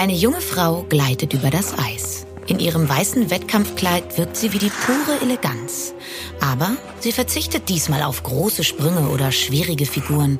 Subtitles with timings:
[0.00, 2.24] Eine junge Frau gleitet über das Eis.
[2.46, 5.92] In ihrem weißen Wettkampfkleid wirkt sie wie die pure Eleganz.
[6.40, 6.70] Aber
[7.00, 10.38] sie verzichtet diesmal auf große Sprünge oder schwierige Figuren.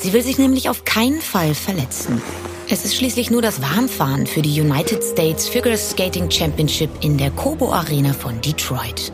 [0.00, 2.20] Sie will sich nämlich auf keinen Fall verletzen.
[2.68, 7.30] Es ist schließlich nur das Warmfahren für die United States Figure Skating Championship in der
[7.30, 9.12] Kobo Arena von Detroit.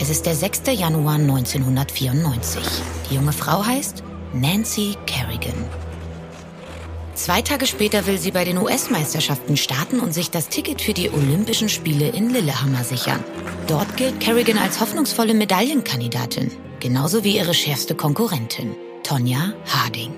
[0.00, 0.62] Es ist der 6.
[0.76, 2.60] Januar 1994.
[3.08, 4.02] Die junge Frau heißt
[4.32, 5.87] Nancy Kerrigan.
[7.18, 11.10] Zwei Tage später will sie bei den US-Meisterschaften starten und sich das Ticket für die
[11.10, 13.24] Olympischen Spiele in Lillehammer sichern.
[13.66, 20.14] Dort gilt Kerrigan als hoffnungsvolle Medaillenkandidatin, genauso wie ihre schärfste Konkurrentin, Tonja Harding.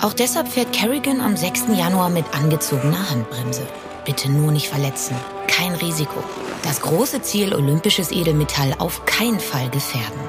[0.00, 1.64] Auch deshalb fährt Kerrigan am 6.
[1.76, 3.66] Januar mit angezogener Handbremse.
[4.04, 5.16] Bitte nur nicht verletzen,
[5.48, 6.22] kein Risiko.
[6.62, 10.20] Das große Ziel, olympisches Edelmetall auf keinen Fall gefährden.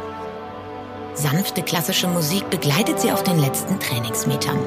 [1.14, 4.58] Sanfte klassische Musik begleitet sie auf den letzten Trainingsmetern.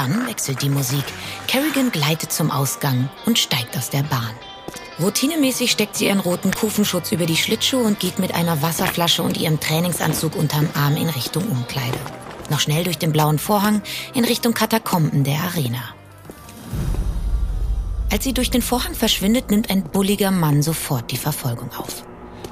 [0.00, 1.04] Dann wechselt die Musik.
[1.46, 4.30] Kerrigan gleitet zum Ausgang und steigt aus der Bahn.
[4.98, 9.36] Routinemäßig steckt sie ihren roten Kufenschutz über die Schlittschuhe und geht mit einer Wasserflasche und
[9.36, 11.98] ihrem Trainingsanzug unterm Arm in Richtung Umkleide.
[12.48, 13.82] Noch schnell durch den blauen Vorhang
[14.14, 15.82] in Richtung Katakomben der Arena.
[18.10, 22.04] Als sie durch den Vorhang verschwindet, nimmt ein bulliger Mann sofort die Verfolgung auf.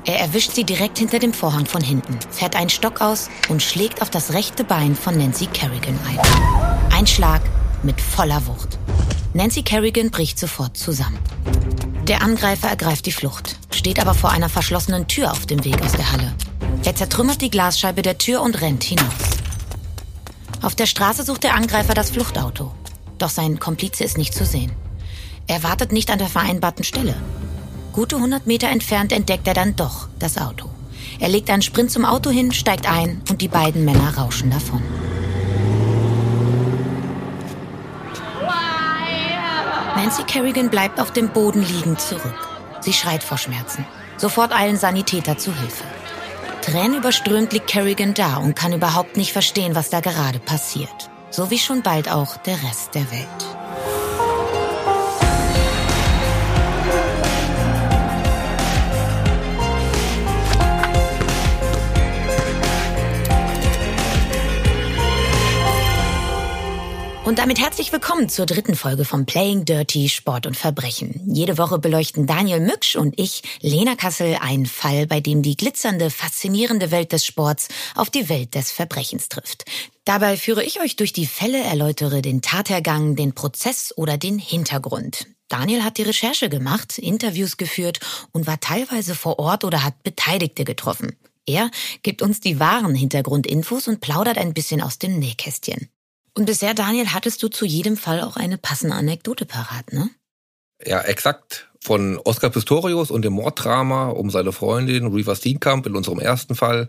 [0.05, 4.03] Er erwischt sie direkt hinter dem Vorhang von hinten, fährt einen Stock aus und schlägt
[4.03, 6.78] auf das rechte Bein von Nancy Kerrigan ein.
[6.99, 7.43] Ein Schlag
[7.85, 8.77] mit voller Wucht.
[9.33, 11.21] Nancy Kerrigan bricht sofort zusammen.
[12.09, 15.93] Der Angreifer ergreift die Flucht, steht aber vor einer verschlossenen Tür auf dem Weg aus
[15.93, 16.35] der Halle.
[16.85, 19.07] Er zertrümmert die Glasscheibe der Tür und rennt hinaus.
[20.61, 22.75] Auf der Straße sucht der Angreifer das Fluchtauto.
[23.19, 24.73] Doch sein Komplize ist nicht zu sehen.
[25.47, 27.15] Er wartet nicht an der vereinbarten Stelle.
[27.93, 30.69] Gute 100 Meter entfernt entdeckt er dann doch das Auto.
[31.21, 34.83] Er legt einen Sprint zum Auto hin, steigt ein und die beiden Männer rauschen davon.
[40.09, 42.35] Nancy Kerrigan bleibt auf dem Boden liegend zurück.
[42.81, 43.85] Sie schreit vor Schmerzen.
[44.17, 45.85] Sofort eilen Sanitäter zu Hilfe.
[46.63, 51.11] Tränenüberströmt liegt Kerrigan da und kann überhaupt nicht verstehen, was da gerade passiert.
[51.29, 53.58] So wie schon bald auch der Rest der Welt.
[67.29, 71.21] Und damit herzlich willkommen zur dritten Folge von Playing Dirty Sport und Verbrechen.
[71.27, 76.09] Jede Woche beleuchten Daniel Mücksch und ich, Lena Kassel, einen Fall, bei dem die glitzernde,
[76.09, 79.67] faszinierende Welt des Sports auf die Welt des Verbrechens trifft.
[80.07, 85.27] Dabei führe ich euch durch die Fälle, erläutere den Tathergang, den Prozess oder den Hintergrund.
[85.49, 88.01] Daniel hat die Recherche gemacht, Interviews geführt
[88.33, 91.15] und war teilweise vor Ort oder hat Beteiligte getroffen.
[91.45, 91.71] Er
[92.03, 95.91] gibt uns die wahren Hintergrundinfos und plaudert ein bisschen aus dem Nähkästchen.
[96.39, 100.09] Und bisher, Daniel, hattest du zu jedem Fall auch eine passende Anekdote parat, ne?
[100.87, 101.69] Ja, exakt.
[101.81, 106.89] Von Oscar Pistorius und dem Morddrama um seine Freundin Riva Steenkamp in unserem ersten Fall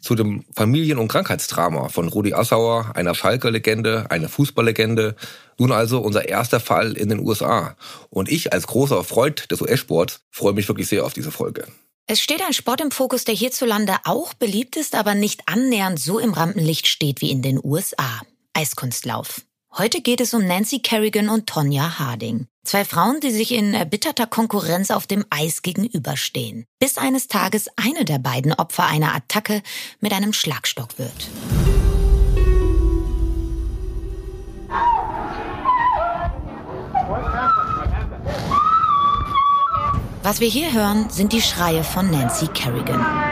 [0.00, 5.14] zu dem Familien- und Krankheitsdrama von Rudi Assauer, einer Schalke-Legende, einer Fußballlegende.
[5.58, 7.76] Nun also unser erster Fall in den USA.
[8.10, 11.68] Und ich als großer Freund des US-Sports freue mich wirklich sehr auf diese Folge.
[12.08, 16.18] Es steht ein Sport im Fokus, der hierzulande auch beliebt ist, aber nicht annähernd so
[16.18, 18.22] im Rampenlicht steht wie in den USA.
[18.58, 19.42] Eiskunstlauf.
[19.72, 22.48] Heute geht es um Nancy Kerrigan und Tonja Harding.
[22.64, 26.64] Zwei Frauen, die sich in erbitterter Konkurrenz auf dem Eis gegenüberstehen.
[26.80, 29.62] Bis eines Tages eine der beiden Opfer einer Attacke
[30.00, 31.28] mit einem Schlagstock wird.
[40.24, 43.27] Was wir hier hören, sind die Schreie von Nancy Kerrigan.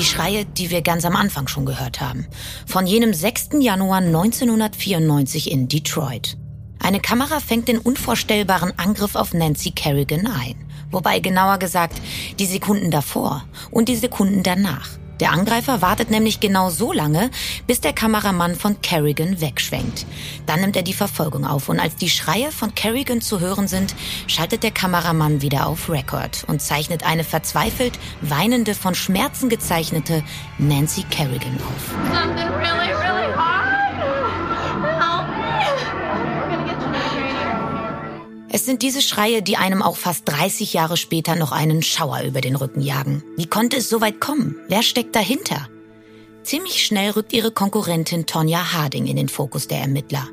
[0.00, 2.26] Die Schreie, die wir ganz am Anfang schon gehört haben.
[2.64, 3.50] Von jenem 6.
[3.60, 6.38] Januar 1994 in Detroit.
[6.78, 10.54] Eine Kamera fängt den unvorstellbaren Angriff auf Nancy Kerrigan ein.
[10.90, 12.00] Wobei genauer gesagt
[12.38, 14.88] die Sekunden davor und die Sekunden danach.
[15.20, 17.30] Der Angreifer wartet nämlich genau so lange,
[17.66, 20.06] bis der Kameramann von Kerrigan wegschwenkt.
[20.46, 23.94] Dann nimmt er die Verfolgung auf und als die Schreie von Kerrigan zu hören sind,
[24.26, 30.24] schaltet der Kameramann wieder auf Record und zeichnet eine verzweifelt weinende, von Schmerzen gezeichnete
[30.58, 32.99] Nancy Kerrigan auf.
[38.52, 42.40] Es sind diese Schreie, die einem auch fast 30 Jahre später noch einen Schauer über
[42.40, 43.22] den Rücken jagen.
[43.36, 44.56] Wie konnte es so weit kommen?
[44.66, 45.68] Wer steckt dahinter?
[46.42, 50.26] Ziemlich schnell rückt ihre Konkurrentin Tonja Harding in den Fokus der Ermittler.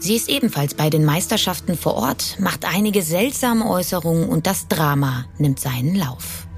[0.00, 5.26] Sie ist ebenfalls bei den Meisterschaften vor Ort, macht einige seltsame Äußerungen und das Drama
[5.38, 6.48] nimmt seinen Lauf.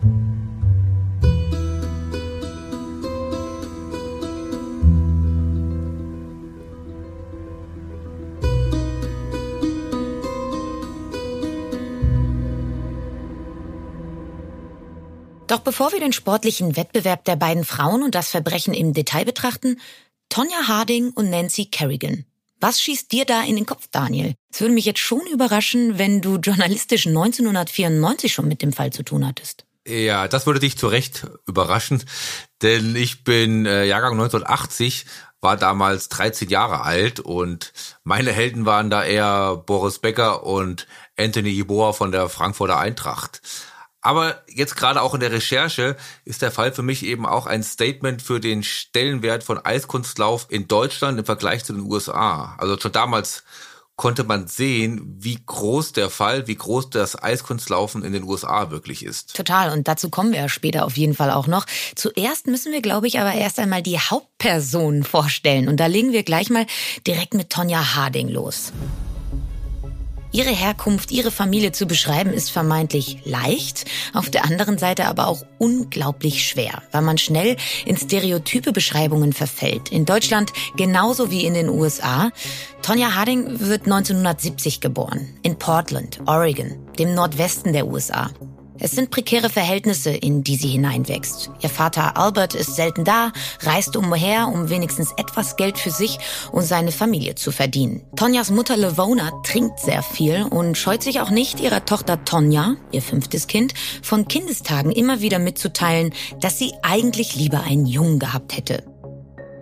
[15.49, 19.81] Doch bevor wir den sportlichen Wettbewerb der beiden Frauen und das Verbrechen im Detail betrachten,
[20.29, 22.27] Tonja Harding und Nancy Kerrigan.
[22.61, 24.35] Was schießt dir da in den Kopf, Daniel?
[24.53, 29.03] Es würde mich jetzt schon überraschen, wenn du journalistisch 1994 schon mit dem Fall zu
[29.03, 29.65] tun hattest.
[29.87, 32.05] Ja, das würde dich zu Recht überraschen,
[32.61, 35.07] denn ich bin äh, Jahrgang 1980,
[35.41, 37.73] war damals 13 Jahre alt und
[38.05, 40.87] meine Helden waren da eher Boris Becker und
[41.17, 43.41] Anthony Jeboa von der Frankfurter Eintracht.
[44.01, 47.63] Aber jetzt gerade auch in der Recherche ist der Fall für mich eben auch ein
[47.63, 52.55] Statement für den Stellenwert von Eiskunstlauf in Deutschland im Vergleich zu den USA.
[52.59, 53.43] Also schon damals
[53.99, 59.05] konnte man sehen, wie groß der Fall, wie groß das Eiskunstlaufen in den USA wirklich
[59.05, 59.37] ist.
[59.37, 59.73] Total.
[59.73, 61.67] Und dazu kommen wir ja später auf jeden Fall auch noch.
[61.97, 65.67] Zuerst müssen wir, glaube ich, aber erst einmal die Hauptpersonen vorstellen.
[65.67, 66.67] Und da legen wir gleich mal
[67.09, 68.73] direkt mit Tonja Harding los.
[70.31, 75.43] Ihre Herkunft, ihre Familie zu beschreiben, ist vermeintlich leicht, auf der anderen Seite aber auch
[75.59, 79.91] unglaublich schwer, weil man schnell in stereotype Beschreibungen verfällt.
[79.91, 82.31] In Deutschland genauso wie in den USA.
[82.83, 88.31] Tonja Harding wird 1970 geboren, in Portland, Oregon, dem Nordwesten der USA.
[88.81, 91.51] Es sind prekäre Verhältnisse, in die sie hineinwächst.
[91.61, 96.19] Ihr Vater Albert ist selten da, reist umher, um wenigstens etwas Geld für sich
[96.53, 98.03] und seine Familie zu verdienen.
[98.17, 103.03] Tonjas Mutter Levona trinkt sehr viel und scheut sich auch nicht, ihrer Tochter Tonja, ihr
[103.03, 108.85] fünftes Kind, von Kindestagen immer wieder mitzuteilen, dass sie eigentlich lieber einen Jungen gehabt hätte.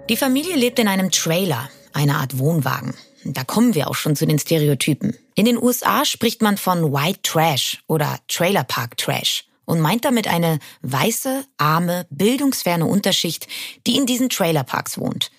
[0.08, 2.94] Die Familie lebt in einem Trailer, einer Art Wohnwagen.
[3.32, 5.16] Da kommen wir auch schon zu den Stereotypen.
[5.34, 10.28] In den USA spricht man von White Trash oder Trailer Park Trash und meint damit
[10.28, 13.48] eine weiße, arme, bildungsferne Unterschicht,
[13.86, 15.30] die in diesen Trailerparks wohnt.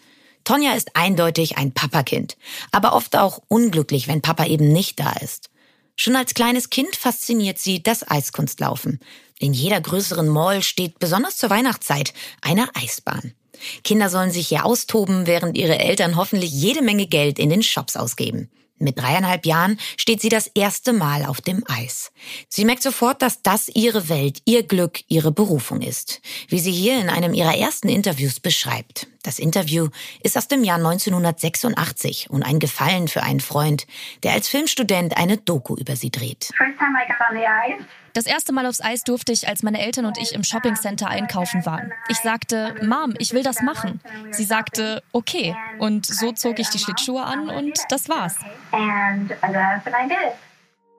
[0.43, 2.37] Tonja ist eindeutig ein Papakind,
[2.71, 5.49] aber oft auch unglücklich, wenn Papa eben nicht da ist.
[5.95, 8.99] Schon als kleines Kind fasziniert sie das Eiskunstlaufen.
[9.39, 13.33] In jeder größeren Mall steht besonders zur Weihnachtszeit eine Eisbahn.
[13.83, 17.95] Kinder sollen sich hier austoben, während ihre Eltern hoffentlich jede Menge Geld in den Shops
[17.95, 18.49] ausgeben.
[18.79, 22.11] Mit dreieinhalb Jahren steht sie das erste Mal auf dem Eis.
[22.47, 26.99] Sie merkt sofort, dass das ihre Welt, ihr Glück, ihre Berufung ist, wie sie hier
[27.01, 29.07] in einem ihrer ersten Interviews beschreibt.
[29.23, 29.89] Das Interview
[30.21, 33.87] ist aus dem Jahr 1986 und ein Gefallen für einen Freund,
[34.21, 36.51] der als Filmstudent eine Doku über sie dreht.
[38.17, 41.67] Das erste Mal aufs Eis durfte ich, als meine Eltern und ich im Shoppingcenter einkaufen
[41.67, 41.91] waren.
[42.09, 44.01] Ich sagte, Mom, ich will das machen.
[44.31, 45.55] Sie sagte, okay.
[45.77, 48.33] Und so zog ich die Schlittschuhe an und das war's.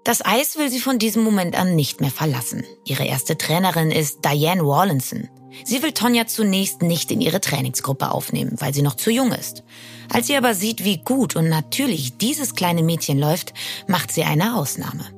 [0.05, 2.63] Das Eis will sie von diesem Moment an nicht mehr verlassen.
[2.85, 5.29] Ihre erste Trainerin ist Diane Rawlinson.
[5.65, 9.65] Sie will Tonja zunächst nicht in ihre Trainingsgruppe aufnehmen, weil sie noch zu jung ist.
[10.09, 13.55] Als sie aber sieht, wie gut und natürlich dieses kleine Mädchen läuft,
[13.89, 15.18] macht sie eine Ausnahme.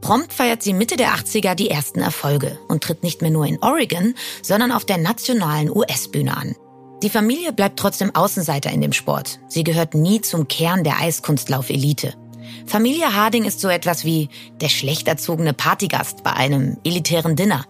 [0.00, 3.62] Prompt feiert sie Mitte der 80er die ersten Erfolge und tritt nicht mehr nur in
[3.62, 6.56] Oregon, sondern auf der nationalen US-Bühne an.
[7.02, 9.40] Die Familie bleibt trotzdem Außenseiter in dem Sport.
[9.48, 12.14] Sie gehört nie zum Kern der Eiskunstlauf-Elite.
[12.66, 14.28] Familie Harding ist so etwas wie
[14.60, 17.64] der schlecht erzogene Partygast bei einem elitären Dinner.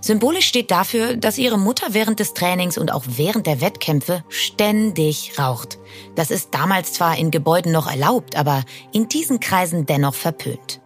[0.00, 5.38] Symbolisch steht dafür, dass ihre Mutter während des Trainings und auch während der Wettkämpfe ständig
[5.38, 5.78] raucht.
[6.14, 10.80] Das ist damals zwar in Gebäuden noch erlaubt, aber in diesen Kreisen dennoch verpönt.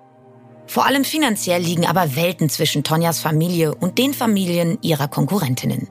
[0.71, 5.89] Vor allem finanziell liegen aber Welten zwischen Tonjas Familie und den Familien ihrer Konkurrentinnen.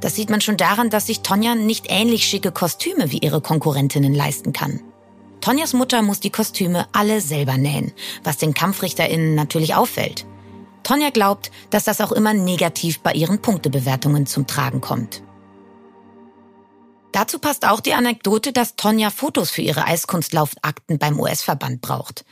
[0.00, 4.14] Das sieht man schon daran, dass sich Tonja nicht ähnlich schicke Kostüme wie ihre Konkurrentinnen
[4.14, 4.80] leisten kann.
[5.40, 7.90] Tonjas Mutter muss die Kostüme alle selber nähen,
[8.22, 10.24] was den KampfrichterInnen natürlich auffällt.
[10.84, 15.24] Tonja glaubt, dass das auch immer negativ bei ihren Punktebewertungen zum Tragen kommt.
[17.10, 22.24] Dazu passt auch die Anekdote, dass Tonja Fotos für ihre Eiskunstlaufakten beim US-Verband braucht.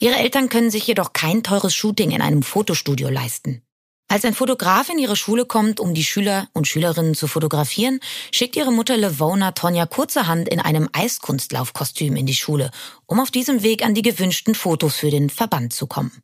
[0.00, 3.62] Ihre Eltern können sich jedoch kein teures Shooting in einem Fotostudio leisten.
[4.10, 8.00] Als ein Fotograf in ihre Schule kommt, um die Schüler und Schülerinnen zu fotografieren,
[8.32, 12.70] schickt ihre Mutter Levona Tonja kurzerhand in einem Eiskunstlaufkostüm in die Schule,
[13.06, 16.22] um auf diesem Weg an die gewünschten Fotos für den Verband zu kommen.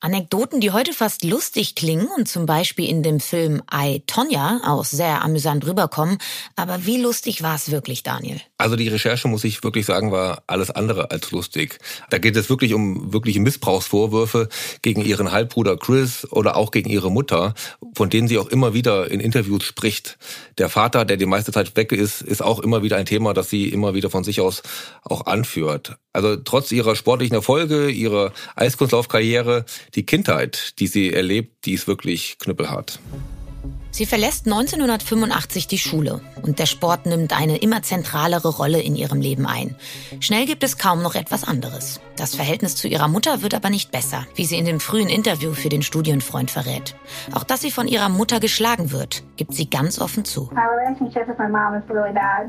[0.00, 4.84] Anekdoten, die heute fast lustig klingen und zum Beispiel in dem Film I, Tonja auch
[4.84, 6.18] sehr amüsant rüberkommen.
[6.54, 8.40] Aber wie lustig war es wirklich, Daniel?
[8.58, 11.80] Also die Recherche, muss ich wirklich sagen, war alles andere als lustig.
[12.10, 14.48] Da geht es wirklich um wirkliche Missbrauchsvorwürfe
[14.82, 17.54] gegen ihren Halbbruder Chris oder auch gegen ihre Mutter,
[17.96, 20.16] von denen sie auch immer wieder in Interviews spricht.
[20.58, 23.50] Der Vater, der die meiste Zeit weg ist, ist auch immer wieder ein Thema, das
[23.50, 24.62] sie immer wieder von sich aus
[25.02, 25.96] auch anführt.
[26.12, 29.64] Also trotz ihrer sportlichen Erfolge, ihrer Eiskunstlaufkarriere,
[29.94, 32.98] die Kindheit, die sie erlebt, die ist wirklich knüppelhart.
[33.98, 39.20] Sie verlässt 1985 die Schule und der Sport nimmt eine immer zentralere Rolle in ihrem
[39.20, 39.74] Leben ein.
[40.20, 42.00] Schnell gibt es kaum noch etwas anderes.
[42.16, 45.52] Das Verhältnis zu ihrer Mutter wird aber nicht besser, wie sie in dem frühen Interview
[45.52, 46.94] für den Studienfreund verrät.
[47.32, 50.48] Auch dass sie von ihrer Mutter geschlagen wird, gibt sie ganz offen zu.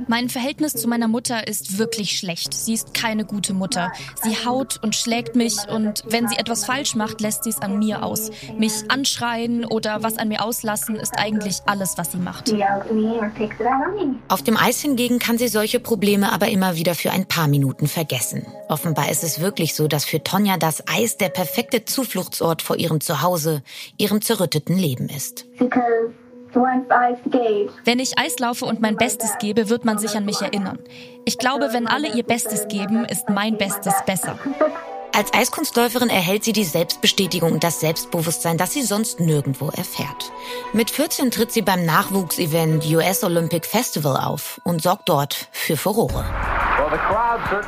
[0.07, 2.53] Mein Verhältnis zu meiner Mutter ist wirklich schlecht.
[2.53, 3.91] Sie ist keine gute Mutter.
[4.21, 7.79] Sie haut und schlägt mich und wenn sie etwas falsch macht, lässt sie es an
[7.79, 8.31] mir aus.
[8.57, 12.53] Mich anschreien oder was an mir auslassen ist eigentlich eigentlich alles, was sie macht.
[14.27, 17.87] Auf dem Eis hingegen kann sie solche Probleme aber immer wieder für ein paar Minuten
[17.87, 18.45] vergessen.
[18.67, 23.01] Offenbar ist es wirklich so, dass für Tonja das Eis der perfekte Zufluchtsort vor ihrem
[23.01, 23.63] Zuhause,
[23.97, 25.45] ihrem zerrütteten Leben ist.
[27.85, 30.79] Wenn ich Eis laufe und mein Bestes gebe, wird man sich an mich erinnern.
[31.25, 34.37] Ich glaube, wenn alle ihr Bestes geben, ist mein Bestes besser.
[35.13, 40.31] Als Eiskunstläuferin erhält sie die Selbstbestätigung und das Selbstbewusstsein, das sie sonst nirgendwo erfährt.
[40.73, 46.25] Mit 14 tritt sie beim Nachwuchsevent US Olympic Festival auf und sorgt dort für Furore.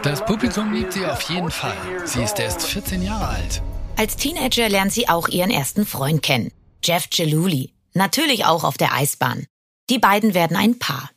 [0.03, 1.77] Das Publikum liebt sie auf jeden Fall.
[2.05, 3.61] Sie ist erst 14 Jahre alt.
[3.97, 6.51] Als Teenager lernt sie auch ihren ersten Freund kennen,
[6.83, 7.73] Jeff Geluli.
[7.93, 9.45] Natürlich auch auf der Eisbahn.
[9.89, 11.09] Die beiden werden ein Paar.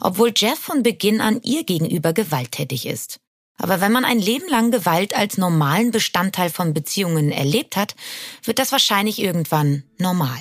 [0.00, 3.20] Obwohl Jeff von Beginn an ihr gegenüber gewalttätig ist.
[3.62, 7.94] Aber wenn man ein Leben lang Gewalt als normalen Bestandteil von Beziehungen erlebt hat,
[8.42, 10.38] wird das wahrscheinlich irgendwann normal.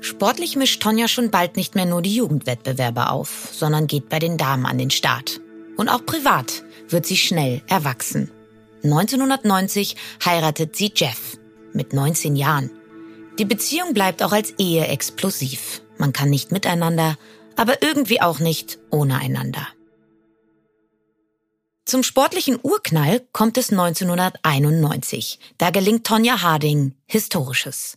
[0.00, 4.36] Sportlich mischt Tonja schon bald nicht mehr nur die Jugendwettbewerbe auf, sondern geht bei den
[4.36, 5.40] Damen an den Start.
[5.76, 8.28] Und auch privat wird sie schnell erwachsen.
[8.82, 11.38] 1990 heiratet sie Jeff
[11.72, 12.70] mit 19 Jahren.
[13.38, 15.82] Die Beziehung bleibt auch als Ehe explosiv.
[15.96, 17.16] Man kann nicht miteinander,
[17.54, 19.68] aber irgendwie auch nicht ohne einander.
[21.84, 25.38] Zum sportlichen Urknall kommt es 1991.
[25.58, 27.96] Da gelingt Tonja Harding Historisches.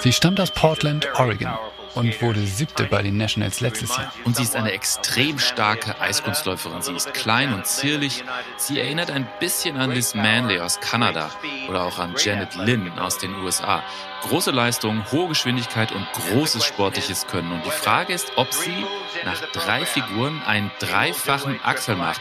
[0.00, 1.58] Sie stammt aus Portland, Oregon
[1.94, 4.12] und wurde siebte bei den Nationals letztes Jahr.
[4.24, 6.82] Und sie ist eine extrem starke Eiskunstläuferin.
[6.82, 8.24] Sie ist klein und zierlich.
[8.56, 11.30] Sie erinnert ein bisschen an Liz Manley aus Kanada
[11.68, 13.82] oder auch an Janet Lynn aus den USA.
[14.22, 17.52] Große Leistung, hohe Geschwindigkeit und großes sportliches Können.
[17.52, 18.84] Und die Frage ist, ob sie
[19.24, 22.20] nach drei Figuren einen dreifachen Axel macht.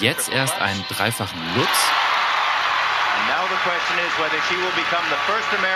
[0.00, 1.68] Jetzt erst einen dreifachen Lutz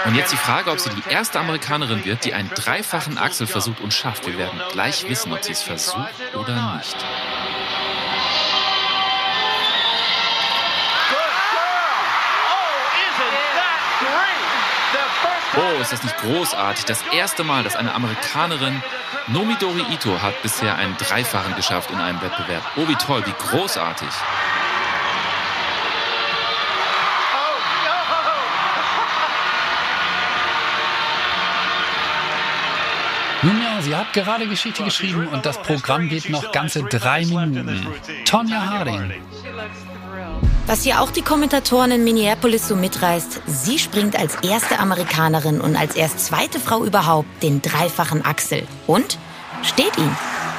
[0.07, 3.81] und jetzt die Frage, ob sie die erste Amerikanerin wird, die einen dreifachen Axel versucht
[3.81, 4.27] und schafft.
[4.27, 6.97] Wir werden gleich wissen, ob sie es versucht oder nicht.
[15.59, 16.85] Oh, ist das nicht großartig?
[16.85, 18.83] Das erste Mal, dass eine Amerikanerin,
[19.29, 22.63] Nomidori Ito, hat bisher einen Dreifachen geschafft in einem Wettbewerb.
[22.77, 24.09] Oh, wie toll, wie großartig.
[33.43, 37.87] Nun ja, sie hat gerade Geschichte geschrieben und das Programm geht noch ganze drei Minuten.
[38.25, 39.13] Tonja Harding.
[40.67, 45.77] Was hier auch die Kommentatoren in Minneapolis so mitreißt, sie springt als erste Amerikanerin und
[45.77, 48.67] als erst zweite Frau überhaupt den dreifachen Axel.
[48.87, 49.19] Und
[49.63, 50.17] steht ihm.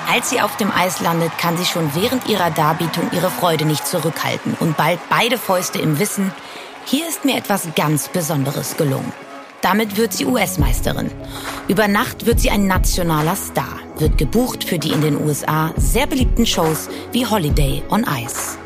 [0.09, 3.85] Als sie auf dem Eis landet, kann sie schon während ihrer Darbietung ihre Freude nicht
[3.85, 6.31] zurückhalten und bald beide Fäuste im Wissen,
[6.85, 9.11] hier ist mir etwas ganz Besonderes gelungen.
[9.61, 11.09] Damit wird sie US-Meisterin.
[11.67, 16.05] Über Nacht wird sie ein nationaler Star, wird gebucht für die in den USA sehr
[16.05, 18.57] beliebten Shows wie Holiday on Ice.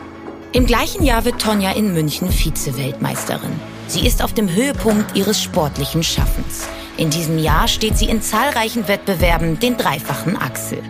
[0.51, 3.57] Im gleichen Jahr wird Tonja in München Vize-Weltmeisterin.
[3.87, 6.67] Sie ist auf dem Höhepunkt ihres sportlichen Schaffens.
[6.97, 10.83] In diesem Jahr steht sie in zahlreichen Wettbewerben den dreifachen Achsel.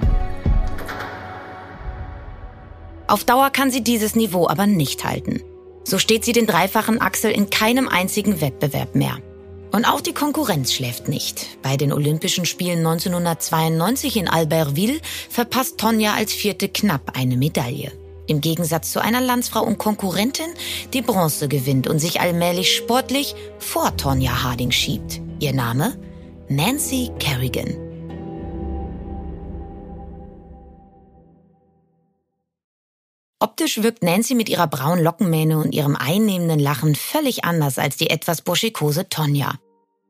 [3.05, 5.41] Auf Dauer kann sie dieses Niveau aber nicht halten.
[5.84, 9.17] So steht sie den dreifachen Achsel in keinem einzigen Wettbewerb mehr.
[9.72, 11.58] Und auch die Konkurrenz schläft nicht.
[11.62, 15.00] Bei den Olympischen Spielen 1992 in Albertville
[15.30, 17.92] verpasst Tonja als Vierte knapp eine Medaille.
[18.28, 20.54] Im Gegensatz zu einer Landsfrau und Konkurrentin,
[20.94, 25.22] die Bronze gewinnt und sich allmählich sportlich vor Tonja Harding schiebt.
[25.40, 25.98] Ihr Name?
[26.48, 27.90] Nancy Kerrigan.
[33.41, 38.12] Optisch wirkt Nancy mit ihrer braunen Lockenmähne und ihrem einnehmenden Lachen völlig anders als die
[38.12, 39.55] etwas buschikose Tonja.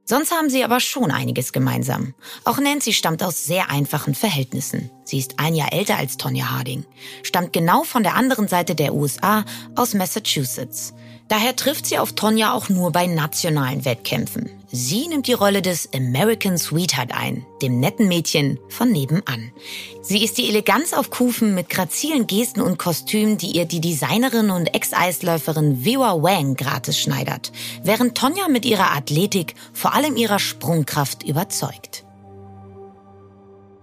[0.04, 2.14] Sonst haben sie aber schon einiges gemeinsam.
[2.44, 4.92] Auch Nancy stammt aus sehr einfachen Verhältnissen.
[5.06, 6.84] Sie ist ein Jahr älter als Tonja Harding,
[7.24, 9.46] stammt genau von der anderen Seite der USA
[9.78, 10.94] aus Massachusetts.
[11.32, 14.50] Daher trifft sie auf Tonja auch nur bei nationalen Wettkämpfen.
[14.70, 19.54] Sie nimmt die Rolle des American Sweetheart ein, dem netten Mädchen von nebenan.
[20.02, 24.50] Sie ist die Eleganz auf Kufen mit grazilen Gesten und Kostümen, die ihr die Designerin
[24.50, 31.24] und Ex-Eisläuferin Viwa Wang gratis schneidert, während Tonja mit ihrer Athletik, vor allem ihrer Sprungkraft,
[31.24, 32.04] überzeugt.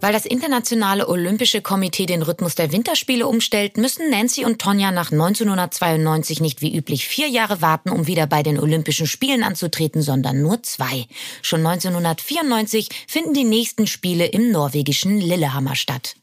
[0.01, 5.11] Weil das Internationale Olympische Komitee den Rhythmus der Winterspiele umstellt, müssen Nancy und Tonja nach
[5.11, 10.41] 1992 nicht wie üblich vier Jahre warten, um wieder bei den Olympischen Spielen anzutreten, sondern
[10.41, 11.07] nur zwei.
[11.43, 16.15] Schon 1994 finden die nächsten Spiele im norwegischen Lillehammer statt.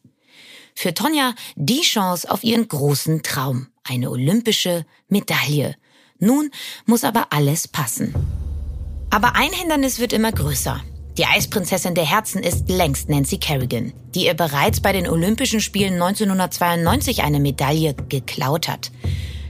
[0.73, 5.75] Für Tonja die Chance auf ihren großen Traum, eine olympische Medaille.
[6.19, 6.49] Nun
[6.85, 8.13] muss aber alles passen.
[9.09, 10.81] Aber ein Hindernis wird immer größer.
[11.17, 15.93] Die Eisprinzessin der Herzen ist längst Nancy Kerrigan, die ihr bereits bei den Olympischen Spielen
[15.93, 18.91] 1992 eine Medaille geklaut hat.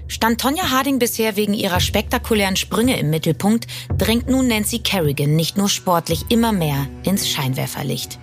[0.08, 3.66] Stand Tonja Harding bisher wegen ihrer spektakulären Sprünge im Mittelpunkt,
[3.98, 8.20] drängt nun Nancy Kerrigan nicht nur sportlich immer mehr ins Scheinwerferlicht.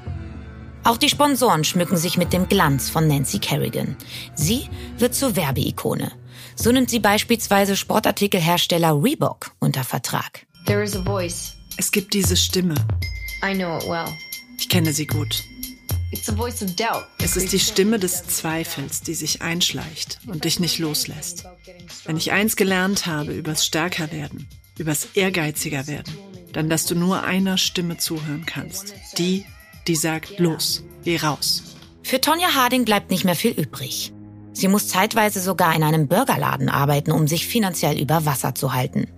[0.85, 3.97] Auch die Sponsoren schmücken sich mit dem Glanz von Nancy Kerrigan.
[4.37, 4.69] Sie
[4.99, 6.13] wird zur Werbeikone.
[6.55, 10.47] So nimmt sie beispielsweise Sportartikelhersteller Reebok unter Vertrag.
[11.77, 12.75] Es gibt diese Stimme,
[13.43, 14.09] I know it well.
[14.59, 15.43] Ich kenne sie gut.
[16.13, 17.07] It's the voice of doubt.
[17.19, 21.47] Es ist die Stimme des Zweifels, die sich einschleicht und dich nicht loslässt.
[22.05, 24.47] Wenn ich eins gelernt habe übers Stärkerwerden,
[24.79, 26.17] übers Ehrgeiziger werden,
[26.53, 28.95] dann, dass du nur einer Stimme zuhören kannst.
[29.19, 29.47] Die,
[29.87, 31.63] die sagt, los, geh raus.
[32.03, 34.13] Für Tonja Harding bleibt nicht mehr viel übrig.
[34.53, 39.09] Sie muss zeitweise sogar in einem Burgerladen arbeiten, um sich finanziell über Wasser zu halten.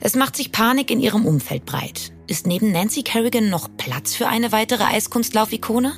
[0.00, 2.12] Es macht sich Panik in ihrem Umfeld breit.
[2.30, 5.94] Ist neben Nancy Kerrigan noch Platz für eine weitere Eiskunstlauf-Ikone?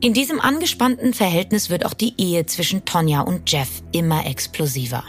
[0.00, 5.04] In diesem angespannten Verhältnis wird auch die Ehe zwischen Tonja und Jeff immer explosiver.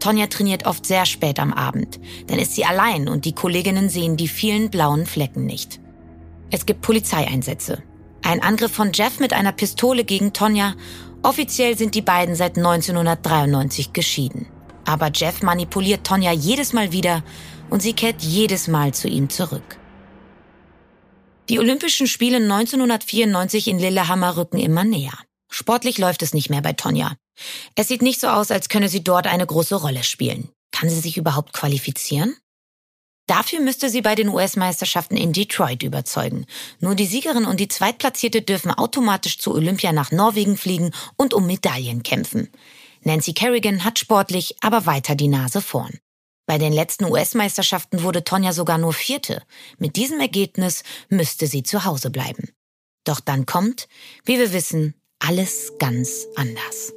[0.00, 4.16] Tonja trainiert oft sehr spät am Abend, dann ist sie allein und die Kolleginnen sehen
[4.16, 5.78] die vielen blauen Flecken nicht.
[6.50, 7.80] Es gibt Polizeieinsätze.
[8.24, 10.74] Ein Angriff von Jeff mit einer Pistole gegen Tonja
[11.22, 14.48] Offiziell sind die beiden seit 1993 geschieden.
[14.84, 17.22] Aber Jeff manipuliert Tonja jedes Mal wieder
[17.70, 19.78] und sie kehrt jedes Mal zu ihm zurück.
[21.48, 25.18] Die Olympischen Spiele 1994 in Lillehammer rücken immer näher.
[25.50, 27.16] Sportlich läuft es nicht mehr bei Tonja.
[27.74, 30.50] Es sieht nicht so aus, als könne sie dort eine große Rolle spielen.
[30.72, 32.36] Kann sie sich überhaupt qualifizieren?
[33.26, 36.46] Dafür müsste sie bei den US-Meisterschaften in Detroit überzeugen.
[36.80, 41.46] Nur die Siegerin und die Zweitplatzierte dürfen automatisch zu Olympia nach Norwegen fliegen und um
[41.46, 42.50] Medaillen kämpfen.
[43.02, 45.98] Nancy Kerrigan hat sportlich aber weiter die Nase vorn.
[46.48, 49.42] Bei den letzten US-Meisterschaften wurde Tonja sogar nur Vierte.
[49.76, 52.48] Mit diesem Ergebnis müsste sie zu Hause bleiben.
[53.04, 53.86] Doch dann kommt,
[54.24, 56.94] wie wir wissen, alles ganz anders.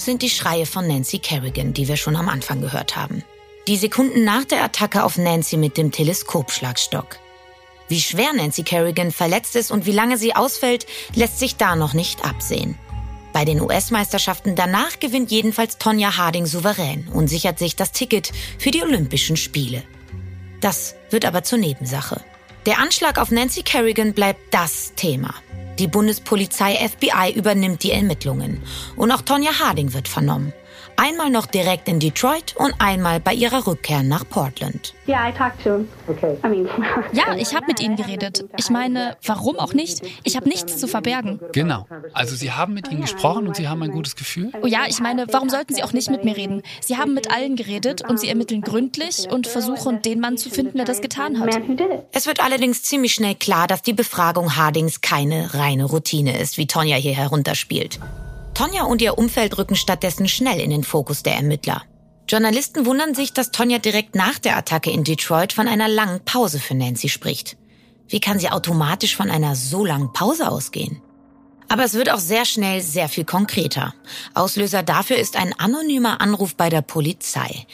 [0.00, 3.24] Sind die Schreie von Nancy Kerrigan, die wir schon am Anfang gehört haben.
[3.66, 7.18] Die Sekunden nach der Attacke auf Nancy mit dem Teleskopschlagstock.
[7.88, 11.94] Wie schwer Nancy Kerrigan verletzt ist und wie lange sie ausfällt, lässt sich da noch
[11.94, 12.78] nicht absehen.
[13.32, 18.70] Bei den US-Meisterschaften danach gewinnt jedenfalls Tonja Harding souverän und sichert sich das Ticket für
[18.70, 19.82] die Olympischen Spiele.
[20.60, 22.22] Das wird aber zur Nebensache.
[22.66, 25.34] Der Anschlag auf Nancy Kerrigan bleibt das Thema.
[25.78, 28.62] Die Bundespolizei FBI übernimmt die Ermittlungen.
[28.96, 30.52] Und auch Tonja Harding wird vernommen.
[31.00, 34.94] Einmal noch direkt in Detroit und einmal bei ihrer Rückkehr nach Portland.
[35.06, 35.28] Ja,
[37.36, 38.44] ich habe mit ihnen geredet.
[38.56, 40.02] Ich meine, warum auch nicht?
[40.24, 41.38] Ich habe nichts zu verbergen.
[41.52, 41.86] Genau.
[42.14, 44.50] Also Sie haben mit ihnen gesprochen und Sie haben ein gutes Gefühl?
[44.60, 46.62] Oh ja, ich meine, warum sollten Sie auch nicht mit mir reden?
[46.80, 50.78] Sie haben mit allen geredet und Sie ermitteln gründlich und versuchen, den Mann zu finden,
[50.78, 51.60] der das getan hat.
[52.10, 56.66] Es wird allerdings ziemlich schnell klar, dass die Befragung Hardings keine reine Routine ist, wie
[56.66, 58.00] Tonja hier herunterspielt.
[58.58, 61.84] Tonja und ihr Umfeld rücken stattdessen schnell in den Fokus der Ermittler.
[62.28, 66.58] Journalisten wundern sich, dass Tonja direkt nach der Attacke in Detroit von einer langen Pause
[66.58, 67.56] für Nancy spricht.
[68.08, 71.00] Wie kann sie automatisch von einer so langen Pause ausgehen?
[71.68, 73.94] Aber es wird auch sehr schnell sehr viel konkreter.
[74.34, 77.64] Auslöser dafür ist ein anonymer Anruf bei der Polizei.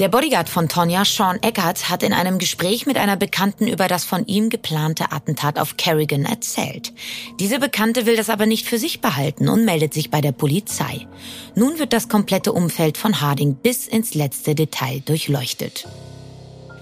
[0.00, 4.06] Der Bodyguard von Tonja, Sean Eckert, hat in einem Gespräch mit einer Bekannten über das
[4.06, 6.94] von ihm geplante Attentat auf Kerrigan erzählt.
[7.38, 11.06] Diese Bekannte will das aber nicht für sich behalten und meldet sich bei der Polizei.
[11.54, 15.86] Nun wird das komplette Umfeld von Harding bis ins letzte Detail durchleuchtet.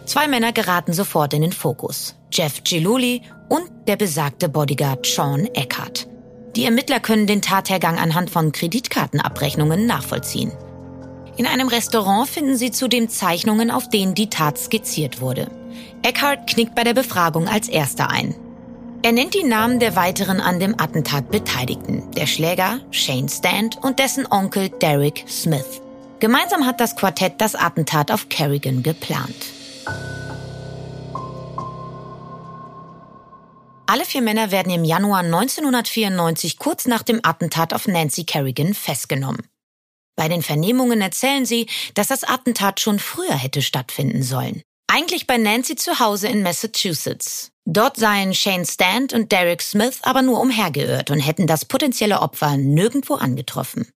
[0.06, 2.14] Zwei Männer geraten sofort in den Fokus.
[2.30, 6.06] Jeff Giluli und der besagte Bodyguard Sean Eckert.
[6.54, 10.52] Die Ermittler können den Tathergang anhand von Kreditkartenabrechnungen nachvollziehen.
[11.38, 15.48] In einem Restaurant finden sie zudem Zeichnungen, auf denen die Tat skizziert wurde.
[16.02, 18.34] Eckhart knickt bei der Befragung als erster ein.
[19.02, 24.00] Er nennt die Namen der weiteren an dem Attentat Beteiligten, der Schläger Shane Stand und
[24.00, 25.80] dessen Onkel Derek Smith.
[26.18, 29.36] Gemeinsam hat das Quartett das Attentat auf Kerrigan geplant.
[33.86, 39.44] Alle vier Männer werden im Januar 1994 kurz nach dem Attentat auf Nancy Kerrigan festgenommen.
[40.18, 44.62] Bei den Vernehmungen erzählen sie, dass das Attentat schon früher hätte stattfinden sollen.
[44.88, 47.52] Eigentlich bei Nancy zu Hause in Massachusetts.
[47.66, 52.56] Dort seien Shane Stand und Derek Smith aber nur umhergeirrt und hätten das potenzielle Opfer
[52.56, 53.86] nirgendwo angetroffen.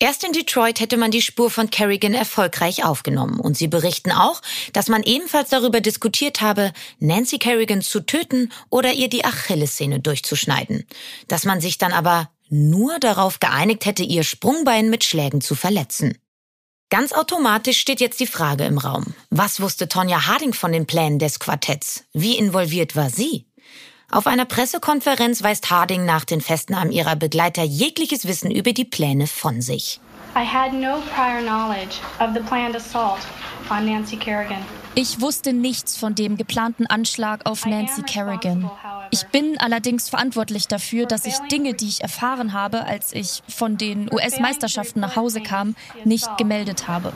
[0.00, 4.42] Erst in Detroit hätte man die Spur von Kerrigan erfolgreich aufgenommen und sie berichten auch,
[4.72, 10.84] dass man ebenfalls darüber diskutiert habe, Nancy Kerrigan zu töten oder ihr die Achillessehne durchzuschneiden,
[11.28, 16.18] dass man sich dann aber nur darauf geeinigt hätte, ihr Sprungbein mit Schlägen zu verletzen.
[16.90, 19.14] Ganz automatisch steht jetzt die Frage im Raum.
[19.30, 22.04] Was wusste Tonja Harding von den Plänen des Quartetts?
[22.12, 23.46] Wie involviert war sie?
[24.10, 29.28] Auf einer Pressekonferenz weist Harding nach den Festnahmen ihrer Begleiter jegliches Wissen über die Pläne
[29.28, 30.00] von sich.
[30.36, 33.18] I had no prior knowledge of the planned assault
[33.68, 34.62] on Nancy Kerrigan.
[34.94, 38.70] Ich wusste nichts von dem geplanten Anschlag auf Nancy Kerrigan.
[39.10, 43.76] Ich bin allerdings verantwortlich dafür, dass ich Dinge, die ich erfahren habe, als ich von
[43.76, 47.12] den US-Meisterschaften nach Hause kam, nicht gemeldet habe.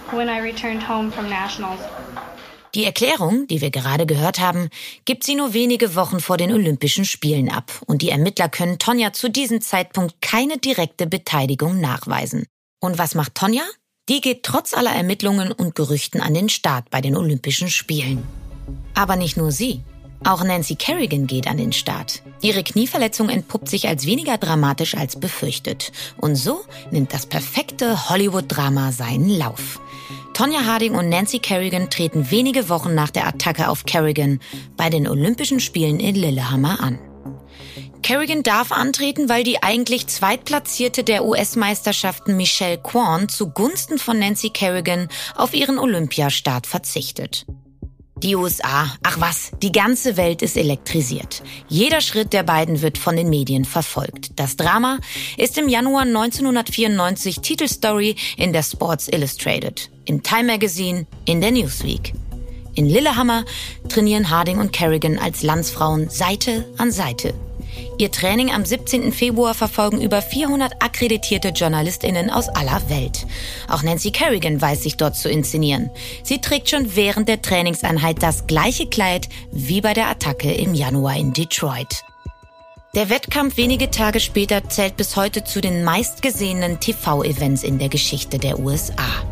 [2.74, 4.70] Die Erklärung, die wir gerade gehört haben,
[5.04, 9.12] gibt sie nur wenige Wochen vor den Olympischen Spielen ab und die Ermittler können Tonja
[9.12, 12.46] zu diesem Zeitpunkt keine direkte Beteiligung nachweisen.
[12.84, 13.62] Und was macht Tonja?
[14.10, 18.22] Die geht trotz aller Ermittlungen und Gerüchten an den Start bei den Olympischen Spielen.
[18.92, 19.80] Aber nicht nur sie.
[20.22, 22.20] Auch Nancy Kerrigan geht an den Start.
[22.42, 25.92] Ihre Knieverletzung entpuppt sich als weniger dramatisch als befürchtet.
[26.18, 29.80] Und so nimmt das perfekte Hollywood-Drama seinen Lauf.
[30.34, 34.40] Tonya Harding und Nancy Kerrigan treten wenige Wochen nach der Attacke auf Kerrigan
[34.76, 36.98] bei den Olympischen Spielen in Lillehammer an.
[38.04, 45.08] Kerrigan darf antreten, weil die eigentlich Zweitplatzierte der US-Meisterschaften Michelle Kwan zugunsten von Nancy Kerrigan
[45.34, 47.46] auf ihren Olympiastart verzichtet.
[48.18, 51.42] Die USA, ach was, die ganze Welt ist elektrisiert.
[51.68, 54.38] Jeder Schritt der beiden wird von den Medien verfolgt.
[54.38, 54.98] Das Drama
[55.38, 62.12] ist im Januar 1994 Titelstory in der Sports Illustrated, im Time Magazine, in der Newsweek.
[62.74, 63.46] In Lillehammer
[63.88, 67.32] trainieren Harding und Kerrigan als Landsfrauen Seite an Seite.
[67.98, 69.12] Ihr Training am 17.
[69.12, 73.26] Februar verfolgen über 400 akkreditierte JournalistInnen aus aller Welt.
[73.68, 75.90] Auch Nancy Kerrigan weiß sich dort zu inszenieren.
[76.22, 81.16] Sie trägt schon während der Trainingseinheit das gleiche Kleid wie bei der Attacke im Januar
[81.16, 82.04] in Detroit.
[82.94, 88.38] Der Wettkampf wenige Tage später zählt bis heute zu den meistgesehenen TV-Events in der Geschichte
[88.38, 89.24] der USA.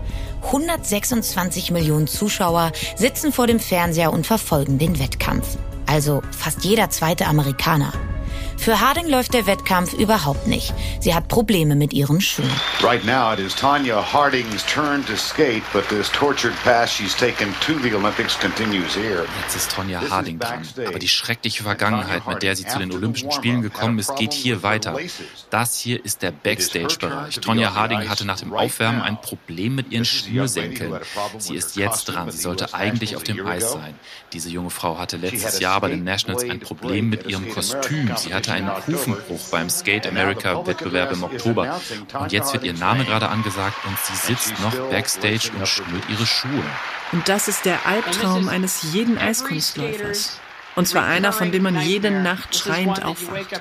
[0.43, 5.57] 126 Millionen Zuschauer sitzen vor dem Fernseher und verfolgen den Wettkampf.
[5.87, 7.93] Also fast jeder zweite Amerikaner.
[8.57, 10.73] Für Harding läuft der Wettkampf überhaupt nicht.
[11.01, 12.51] Sie hat Probleme mit ihren Schuhen.
[12.83, 17.55] Right now it is Tanya Harding's turn to skate, but this tortured path she's taken
[17.61, 19.27] to the Olympics continues here.
[19.43, 20.63] Jetzt ist Tonja Harding dran.
[20.87, 24.63] Aber die schreckliche Vergangenheit, mit der sie zu den Olympischen Spielen gekommen ist, geht hier
[24.63, 24.97] weiter.
[25.51, 27.41] Das hier ist der Backstage-Bereich.
[27.41, 31.01] Tonja Harding hatte nach dem Aufwärmen ein Problem mit ihren Schnürsenkeln.
[31.39, 32.31] Sie ist jetzt dran.
[32.31, 33.95] Sie sollte eigentlich auf dem Eis sein.
[34.33, 38.11] Diese junge Frau hatte letztes Jahr bei den Nationals ein Problem mit ihrem Kostüm.
[38.17, 41.81] Sie hatte einen Kufenbruch beim Skate America Wettbewerb im Oktober.
[42.19, 46.27] Und jetzt wird ihr Name gerade angesagt und sie sitzt noch backstage und schnürt ihre
[46.27, 46.63] Schuhe.
[47.13, 50.39] Und das ist der Albtraum eines jeden Eiskunstläufers.
[50.75, 53.61] Und zwar einer, von dem man jede Nacht schreiend aufwacht.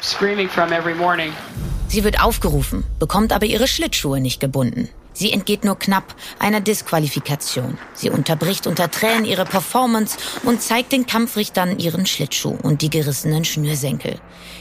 [1.89, 4.87] Sie wird aufgerufen, bekommt aber ihre Schlittschuhe nicht gebunden.
[5.13, 7.77] Sie entgeht nur knapp einer Disqualifikation.
[7.93, 13.43] Sie unterbricht unter Tränen ihre Performance und zeigt den Kampfrichtern ihren Schlittschuh und die gerissenen
[13.43, 14.19] Schnürsenkel.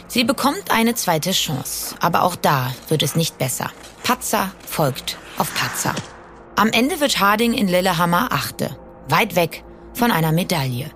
[0.09, 3.71] Sie bekommt eine zweite Chance, aber auch da wird es nicht besser.
[4.03, 5.95] Patzer folgt auf Patzer.
[6.57, 8.77] Am Ende wird Harding in Lillehammer Achte,
[9.09, 10.91] weit weg von einer Medaille.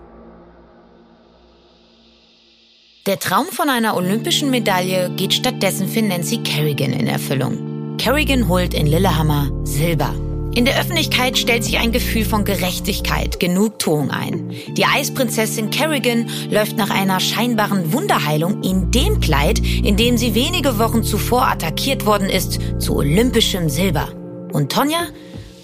[3.07, 7.74] Der Traum von einer olympischen Medaille geht stattdessen für Nancy Kerrigan in Erfüllung.
[7.99, 10.15] Kerrigan holt in Lillehammer Silber.
[10.55, 14.53] In der Öffentlichkeit stellt sich ein Gefühl von Gerechtigkeit, Genugtuung ein.
[14.77, 20.79] Die Eisprinzessin Kerrigan läuft nach einer scheinbaren Wunderheilung in dem Kleid, in dem sie wenige
[20.79, 24.09] Wochen zuvor attackiert worden ist, zu olympischem Silber.
[24.53, 25.07] Und Tonja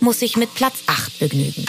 [0.01, 1.67] muss sich mit Platz 8 begnügen.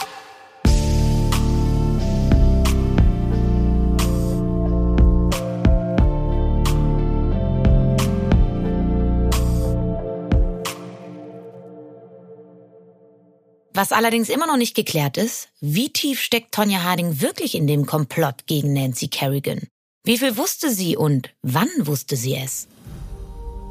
[13.73, 17.85] Was allerdings immer noch nicht geklärt ist, wie tief steckt Tonya Harding wirklich in dem
[17.85, 19.61] Komplott gegen Nancy Kerrigan?
[20.03, 22.67] Wie viel wusste sie und wann wusste sie es?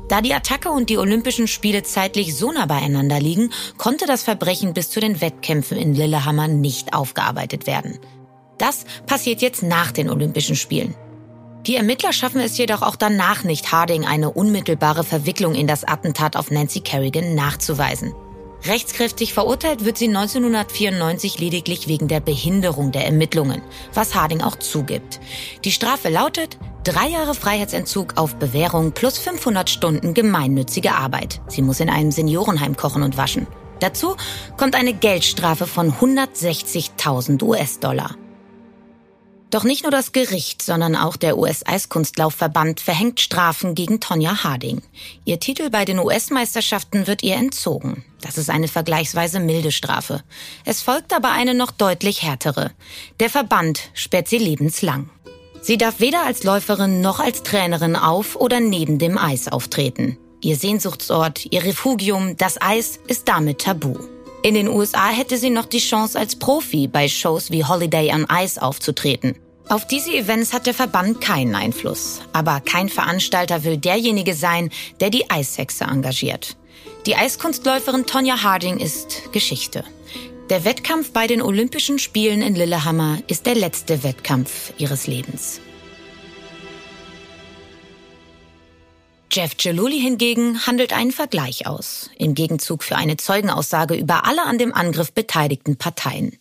[0.08, 4.72] Da die Attacke und die Olympischen Spiele zeitlich so nah beieinander liegen, konnte das Verbrechen
[4.72, 7.98] bis zu den Wettkämpfen in Lillehammer nicht aufgearbeitet werden.
[8.56, 10.94] Das passiert jetzt nach den Olympischen Spielen.
[11.66, 16.36] Die Ermittler schaffen es jedoch auch danach nicht, Harding eine unmittelbare Verwicklung in das Attentat
[16.36, 18.14] auf Nancy Kerrigan nachzuweisen.
[18.64, 23.62] Rechtskräftig verurteilt wird sie 1994 lediglich wegen der Behinderung der Ermittlungen,
[23.94, 25.18] was Harding auch zugibt.
[25.64, 31.40] Die Strafe lautet drei Jahre Freiheitsentzug auf Bewährung plus 500 Stunden gemeinnützige Arbeit.
[31.48, 33.46] Sie muss in einem Seniorenheim kochen und waschen.
[33.80, 34.16] Dazu
[34.58, 38.14] kommt eine Geldstrafe von 160.000 US-Dollar.
[39.50, 44.80] Doch nicht nur das Gericht, sondern auch der US-Eiskunstlaufverband verhängt Strafen gegen Tonja Harding.
[45.24, 48.04] Ihr Titel bei den US-Meisterschaften wird ihr entzogen.
[48.20, 50.22] Das ist eine vergleichsweise milde Strafe.
[50.64, 52.70] Es folgt aber eine noch deutlich härtere.
[53.18, 55.10] Der Verband sperrt sie lebenslang.
[55.60, 60.16] Sie darf weder als Läuferin noch als Trainerin auf oder neben dem Eis auftreten.
[60.40, 63.98] Ihr Sehnsuchtsort, ihr Refugium, das Eis ist damit tabu.
[64.42, 68.26] In den USA hätte sie noch die Chance, als Profi bei Shows wie Holiday on
[68.30, 69.36] Ice aufzutreten.
[69.68, 72.22] Auf diese Events hat der Verband keinen Einfluss.
[72.32, 76.56] Aber kein Veranstalter will derjenige sein, der die Eishexe engagiert.
[77.06, 79.84] Die Eiskunstläuferin Tonja Harding ist Geschichte.
[80.48, 85.60] Der Wettkampf bei den Olympischen Spielen in Lillehammer ist der letzte Wettkampf ihres Lebens.
[89.32, 94.58] Jeff Jaluli hingegen handelt einen Vergleich aus, im Gegenzug für eine Zeugenaussage über alle an
[94.58, 96.36] dem Angriff beteiligten Parteien.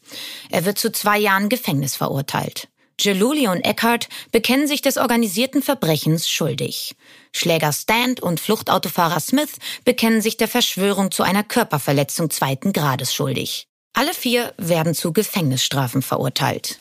[0.50, 2.68] Er wird zu zwei Jahren Gefängnis verurteilt.
[3.00, 6.96] Jaluli und Eckhart bekennen sich des organisierten Verbrechens schuldig.
[7.32, 13.68] Schläger Stand und Fluchtautofahrer Smith bekennen sich der Verschwörung zu einer Körperverletzung zweiten Grades schuldig.
[13.94, 16.80] Alle vier werden zu Gefängnisstrafen verurteilt.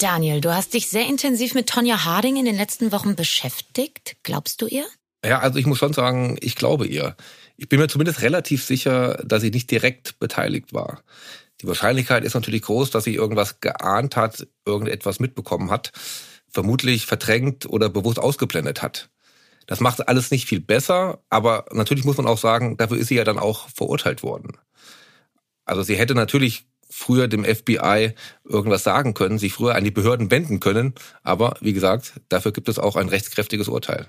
[0.00, 4.16] Daniel, du hast dich sehr intensiv mit Tonja Harding in den letzten Wochen beschäftigt.
[4.22, 4.86] Glaubst du ihr?
[5.22, 7.16] Ja, also ich muss schon sagen, ich glaube ihr.
[7.58, 11.02] Ich bin mir zumindest relativ sicher, dass sie nicht direkt beteiligt war.
[11.60, 15.92] Die Wahrscheinlichkeit ist natürlich groß, dass sie irgendwas geahnt hat, irgendetwas mitbekommen hat,
[16.48, 19.10] vermutlich verdrängt oder bewusst ausgeblendet hat.
[19.66, 23.16] Das macht alles nicht viel besser, aber natürlich muss man auch sagen, dafür ist sie
[23.16, 24.56] ja dann auch verurteilt worden.
[25.66, 30.30] Also sie hätte natürlich früher dem FBI irgendwas sagen können, sich früher an die Behörden
[30.30, 30.94] wenden können.
[31.22, 34.08] Aber wie gesagt, dafür gibt es auch ein rechtskräftiges Urteil.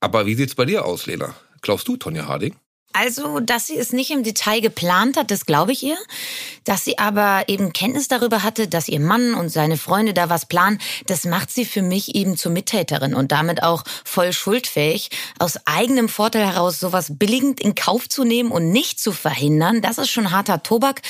[0.00, 1.34] Aber wie sieht's bei dir aus, Lena?
[1.60, 2.56] Glaubst du, Tonja Harding?
[2.92, 5.96] Also, dass sie es nicht im Detail geplant hat, das glaube ich ihr.
[6.64, 10.46] Dass sie aber eben Kenntnis darüber hatte, dass ihr Mann und seine Freunde da was
[10.46, 15.10] planen, das macht sie für mich eben zur Mittäterin und damit auch voll schuldfähig.
[15.38, 19.98] Aus eigenem Vorteil heraus sowas billigend in Kauf zu nehmen und nicht zu verhindern, das
[19.98, 21.02] ist schon harter Tobak.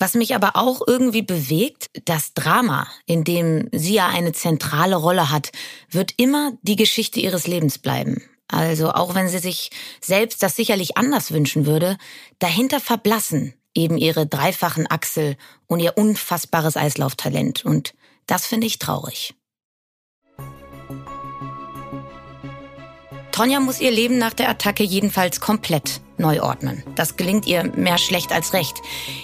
[0.00, 5.30] Was mich aber auch irgendwie bewegt, das Drama, in dem sie ja eine zentrale Rolle
[5.30, 5.52] hat,
[5.90, 8.22] wird immer die Geschichte ihres Lebens bleiben.
[8.48, 11.98] Also auch wenn sie sich selbst das sicherlich anders wünschen würde,
[12.38, 15.36] dahinter verblassen eben ihre dreifachen Achsel
[15.66, 17.64] und ihr unfassbares Eislauftalent.
[17.66, 17.92] Und
[18.26, 19.34] das finde ich traurig.
[23.32, 26.84] Tonja muss ihr Leben nach der Attacke jedenfalls komplett neu ordnen.
[26.94, 28.76] Das gelingt ihr mehr schlecht als recht.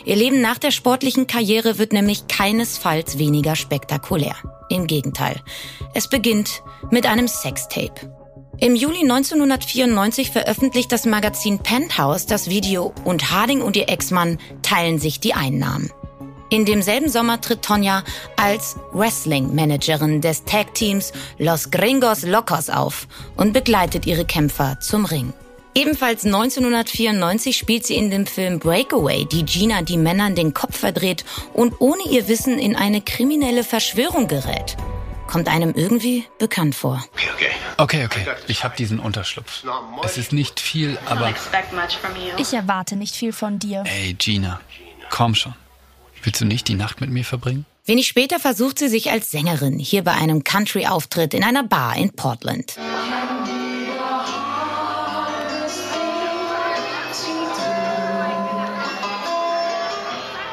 [0.04, 4.34] Ihr Leben nach der sportlichen Karriere wird nämlich keinesfalls weniger spektakulär.
[4.68, 5.40] Im Gegenteil.
[5.94, 8.12] Es beginnt mit einem Sextape.
[8.58, 14.98] Im Juli 1994 veröffentlicht das Magazin Penthouse das Video und Harding und ihr Ex-Mann teilen
[14.98, 15.92] sich die Einnahmen.
[16.48, 18.04] In demselben Sommer tritt Tonja
[18.36, 25.32] als Wrestling-Managerin des Tag-Teams Los Gringos Locos auf und begleitet ihre Kämpfer zum Ring.
[25.74, 31.24] Ebenfalls 1994 spielt sie in dem Film Breakaway, die Gina die Männern den Kopf verdreht
[31.52, 34.76] und ohne ihr Wissen in eine kriminelle Verschwörung gerät.
[35.26, 37.04] Kommt einem irgendwie bekannt vor.
[37.76, 38.26] Okay, okay.
[38.46, 39.64] Ich habe diesen Unterschlupf.
[40.04, 41.34] Es ist nicht viel, aber...
[42.38, 43.82] Ich erwarte nicht viel von dir.
[43.84, 44.60] Ey, Gina,
[45.10, 45.54] komm schon.
[46.26, 47.66] Willst du nicht die Nacht mit mir verbringen?
[47.84, 52.10] Wenig später versucht sie sich als Sängerin hier bei einem Country-Auftritt in einer Bar in
[52.10, 52.74] Portland.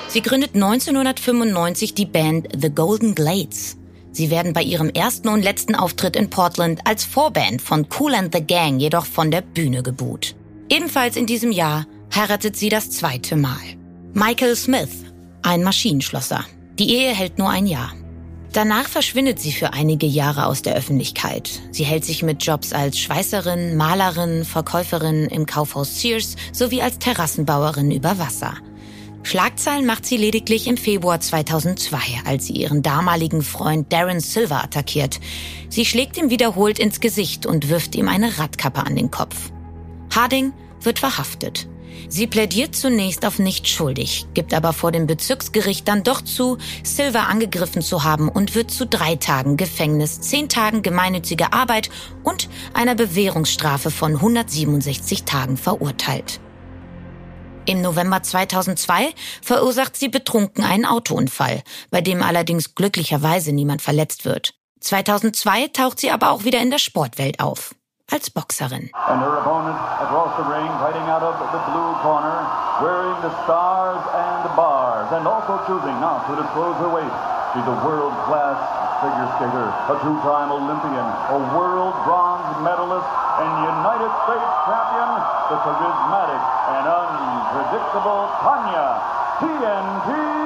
[0.09, 3.75] Sie gründet 1995 die Band The Golden Glades.
[4.12, 8.31] Sie werden bei ihrem ersten und letzten Auftritt in Portland als Vorband von Cool and
[8.31, 10.36] the Gang jedoch von der Bühne geboot.
[10.69, 13.57] Ebenfalls in diesem Jahr heiratet sie das zweite Mal.
[14.13, 14.91] Michael Smith,
[15.43, 16.45] ein Maschinenschlosser.
[16.79, 17.93] Die Ehe hält nur ein Jahr.
[18.53, 21.49] Danach verschwindet sie für einige Jahre aus der Öffentlichkeit.
[21.71, 27.89] Sie hält sich mit Jobs als Schweißerin, Malerin, Verkäuferin im Kaufhaus Sears sowie als Terrassenbauerin
[27.89, 28.56] über Wasser.
[29.23, 35.19] Schlagzeilen macht sie lediglich im Februar 2002, als sie ihren damaligen Freund Darren Silver attackiert.
[35.69, 39.51] Sie schlägt ihm wiederholt ins Gesicht und wirft ihm eine Radkappe an den Kopf.
[40.13, 41.67] Harding wird verhaftet.
[42.10, 47.27] Sie plädiert zunächst auf nicht schuldig, gibt aber vor dem Bezirksgericht dann doch zu, Silver
[47.27, 51.89] angegriffen zu haben und wird zu drei Tagen Gefängnis, zehn Tagen gemeinnütziger Arbeit
[52.23, 56.39] und einer Bewährungsstrafe von 167 Tagen verurteilt.
[57.65, 64.53] Im November 2002 verursacht sie betrunken einen Autounfall, bei dem allerdings glücklicherweise niemand verletzt wird.
[64.82, 67.73] 2002 taucht sie aber auch wieder in der Sportwelt auf
[68.11, 68.91] als Boxerin.
[68.91, 72.43] And her opponent across the ring, fighting out of the blue corner,
[72.83, 77.15] wearing the stars and the bars, and also choosing not to disclose her weight.
[77.53, 78.59] She's a world-class
[79.01, 83.07] figure skater, a two-time Olympian, a world bronze medalist,
[83.39, 85.09] and United States champion,
[85.49, 86.41] the charismatic
[86.75, 88.89] and unpredictable Tanya
[89.39, 90.42] TNT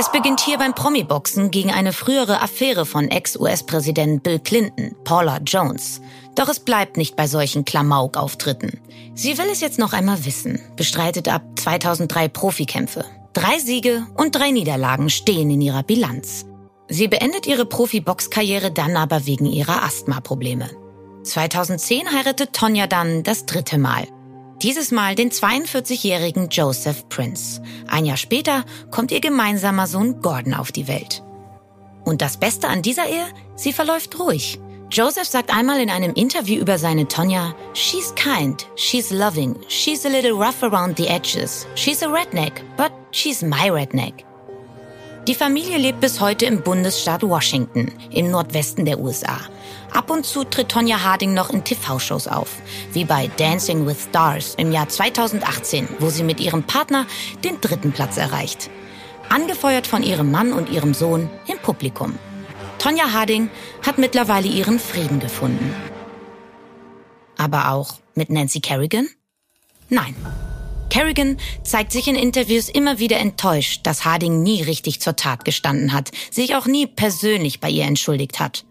[0.00, 6.00] Es beginnt hier beim Promi-Boxen gegen eine frühere Affäre von Ex-US-Präsident Bill Clinton, Paula Jones.
[6.34, 8.80] Doch es bleibt nicht bei solchen Klamauk-Auftritten.
[9.14, 13.04] Sie will es jetzt noch einmal wissen, bestreitet ab 2003 Profikämpfe.
[13.34, 16.46] Drei Siege und drei Niederlagen stehen in ihrer Bilanz.
[16.88, 20.70] Sie beendet ihre Profi-Boxkarriere dann aber wegen ihrer Asthma-Probleme.
[21.24, 24.08] 2010 heiratet Tonja dann das dritte Mal.
[24.62, 27.62] Dieses Mal den 42-jährigen Joseph Prince.
[27.88, 31.22] Ein Jahr später kommt ihr gemeinsamer Sohn Gordon auf die Welt.
[32.04, 33.24] Und das Beste an dieser Ehe,
[33.56, 34.60] sie verläuft ruhig.
[34.90, 40.10] Joseph sagt einmal in einem Interview über seine Tonja, She's kind, she's loving, she's a
[40.10, 44.26] little rough around the edges, she's a redneck, but she's my redneck.
[45.26, 49.38] Die Familie lebt bis heute im Bundesstaat Washington, im Nordwesten der USA.
[49.92, 52.50] Ab und zu tritt Tonja Harding noch in TV-Shows auf,
[52.92, 57.06] wie bei Dancing with Stars im Jahr 2018, wo sie mit ihrem Partner
[57.42, 58.70] den dritten Platz erreicht.
[59.28, 62.18] Angefeuert von ihrem Mann und ihrem Sohn im Publikum.
[62.78, 63.50] Tonja Harding
[63.84, 65.74] hat mittlerweile ihren Frieden gefunden.
[67.36, 69.08] Aber auch mit Nancy Kerrigan?
[69.88, 70.14] Nein.
[70.88, 75.92] Kerrigan zeigt sich in Interviews immer wieder enttäuscht, dass Harding nie richtig zur Tat gestanden
[75.92, 78.64] hat, sich auch nie persönlich bei ihr entschuldigt hat.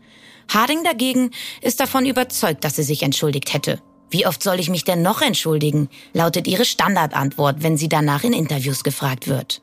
[0.49, 1.31] Harding dagegen
[1.61, 3.79] ist davon überzeugt, dass sie sich entschuldigt hätte.
[4.09, 5.89] Wie oft soll ich mich denn noch entschuldigen?
[6.13, 9.61] lautet ihre Standardantwort, wenn sie danach in Interviews gefragt wird.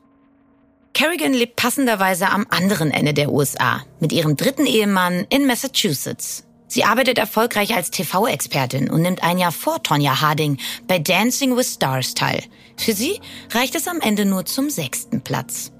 [0.93, 6.45] Kerrigan lebt passenderweise am anderen Ende der USA, mit ihrem dritten Ehemann in Massachusetts.
[6.67, 11.73] Sie arbeitet erfolgreich als TV-Expertin und nimmt ein Jahr vor Tonya Harding bei Dancing with
[11.73, 12.41] Stars teil.
[12.77, 13.19] Für sie
[13.51, 15.71] reicht es am Ende nur zum sechsten Platz.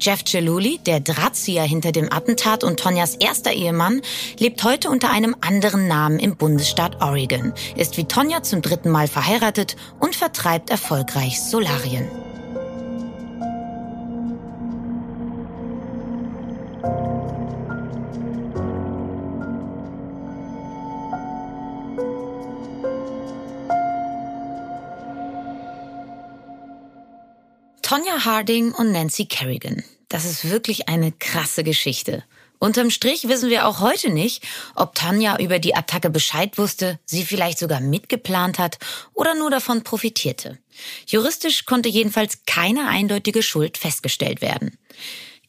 [0.00, 4.02] Jeff Celuli, der Drahtzieher hinter dem Attentat und Tonjas erster Ehemann,
[4.38, 9.08] lebt heute unter einem anderen Namen im Bundesstaat Oregon, ist wie Tonja zum dritten Mal
[9.08, 12.25] verheiratet und vertreibt erfolgreich Solarien.
[27.96, 29.82] Tonya Harding und Nancy Kerrigan.
[30.10, 32.24] Das ist wirklich eine krasse Geschichte.
[32.58, 37.24] Unterm Strich wissen wir auch heute nicht, ob Tanja über die Attacke Bescheid wusste, sie
[37.24, 38.76] vielleicht sogar mitgeplant hat
[39.14, 40.58] oder nur davon profitierte.
[41.06, 44.76] Juristisch konnte jedenfalls keine eindeutige Schuld festgestellt werden.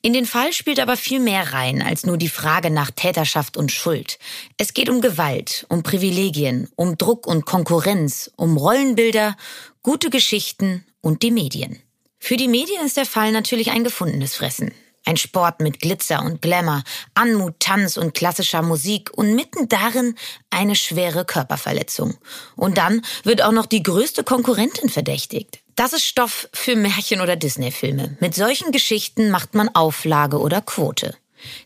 [0.01, 3.73] In den Fall spielt aber viel mehr rein als nur die Frage nach Täterschaft und
[3.73, 4.19] Schuld.
[4.55, 9.35] Es geht um Gewalt, um Privilegien, um Druck und Konkurrenz, um Rollenbilder,
[9.83, 11.81] gute Geschichten und die Medien.
[12.19, 14.73] Für die Medien ist der Fall natürlich ein gefundenes Fressen.
[15.05, 20.15] Ein Sport mit Glitzer und Glamour, Anmut, Tanz und klassischer Musik und mitten darin
[20.49, 22.17] eine schwere Körperverletzung.
[22.57, 25.59] Und dann wird auch noch die größte Konkurrentin verdächtigt.
[25.75, 28.17] Das ist Stoff für Märchen- oder Disney-Filme.
[28.19, 31.15] Mit solchen Geschichten macht man Auflage oder Quote.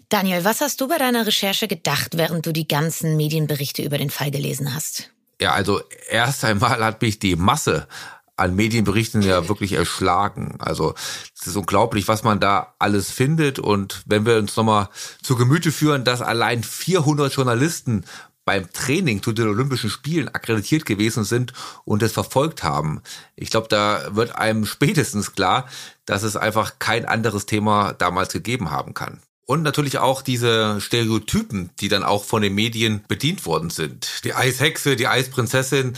[0.09, 4.09] Daniel, was hast du bei deiner Recherche gedacht, während du die ganzen Medienberichte über den
[4.11, 5.09] Fall gelesen hast?
[5.39, 7.87] Ja, also erst einmal hat mich die Masse
[8.37, 10.55] an Medienberichten ja wirklich erschlagen.
[10.59, 10.95] Also
[11.39, 13.59] es ist unglaublich, was man da alles findet.
[13.59, 14.89] Und wenn wir uns nochmal
[15.21, 18.05] zu Gemüte führen, dass allein 400 Journalisten
[18.45, 21.53] beim Training zu den Olympischen Spielen akkreditiert gewesen sind
[21.85, 23.01] und es verfolgt haben.
[23.35, 25.69] Ich glaube, da wird einem spätestens klar,
[26.05, 29.21] dass es einfach kein anderes Thema damals gegeben haben kann.
[29.45, 34.23] Und natürlich auch diese Stereotypen, die dann auch von den Medien bedient worden sind.
[34.23, 35.93] Die Eishexe, die Eisprinzessin,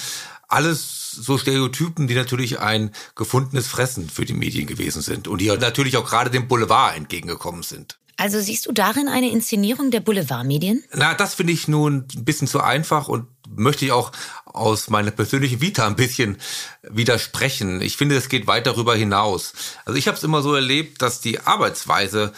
[0.48, 5.48] alles so Stereotypen, die natürlich ein gefundenes Fressen für die Medien gewesen sind und die
[5.48, 7.98] natürlich auch gerade dem Boulevard entgegengekommen sind.
[8.18, 10.84] Also siehst du darin eine Inszenierung der Boulevardmedien?
[10.94, 14.12] Na, das finde ich nun ein bisschen zu einfach und möchte ich auch
[14.46, 16.38] aus meiner persönlichen Vita ein bisschen
[16.84, 17.82] widersprechen.
[17.82, 19.54] Ich finde, es geht weit darüber hinaus.
[19.86, 22.34] Also ich habe es immer so erlebt, dass die Arbeitsweise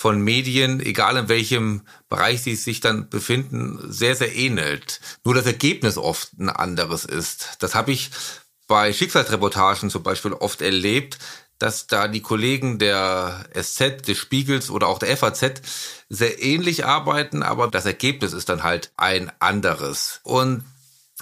[0.00, 4.98] von Medien, egal in welchem Bereich sie sich dann befinden, sehr, sehr ähnelt.
[5.24, 7.58] Nur das Ergebnis oft ein anderes ist.
[7.58, 8.10] Das habe ich
[8.66, 11.18] bei Schicksalsreportagen zum Beispiel oft erlebt,
[11.58, 15.60] dass da die Kollegen der SZ, des Spiegels oder auch der FAZ
[16.08, 20.20] sehr ähnlich arbeiten, aber das Ergebnis ist dann halt ein anderes.
[20.22, 20.64] Und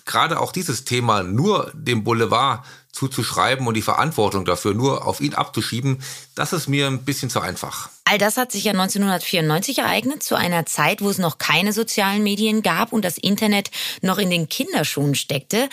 [0.05, 5.35] gerade auch dieses Thema nur dem Boulevard zuzuschreiben und die Verantwortung dafür nur auf ihn
[5.35, 6.03] abzuschieben,
[6.35, 7.91] das ist mir ein bisschen zu einfach.
[8.05, 12.23] All das hat sich ja 1994 ereignet, zu einer Zeit, wo es noch keine sozialen
[12.23, 13.71] Medien gab und das Internet
[14.01, 15.69] noch in den Kinderschuhen steckte.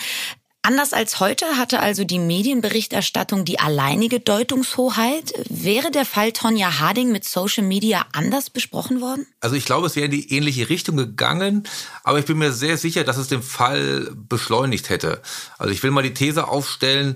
[0.66, 5.32] Anders als heute hatte also die Medienberichterstattung die alleinige Deutungshoheit.
[5.48, 9.28] Wäre der Fall Tonja Harding mit Social Media anders besprochen worden?
[9.38, 11.68] Also ich glaube, es wäre in die ähnliche Richtung gegangen,
[12.02, 15.22] aber ich bin mir sehr sicher, dass es den Fall beschleunigt hätte.
[15.56, 17.14] Also ich will mal die These aufstellen,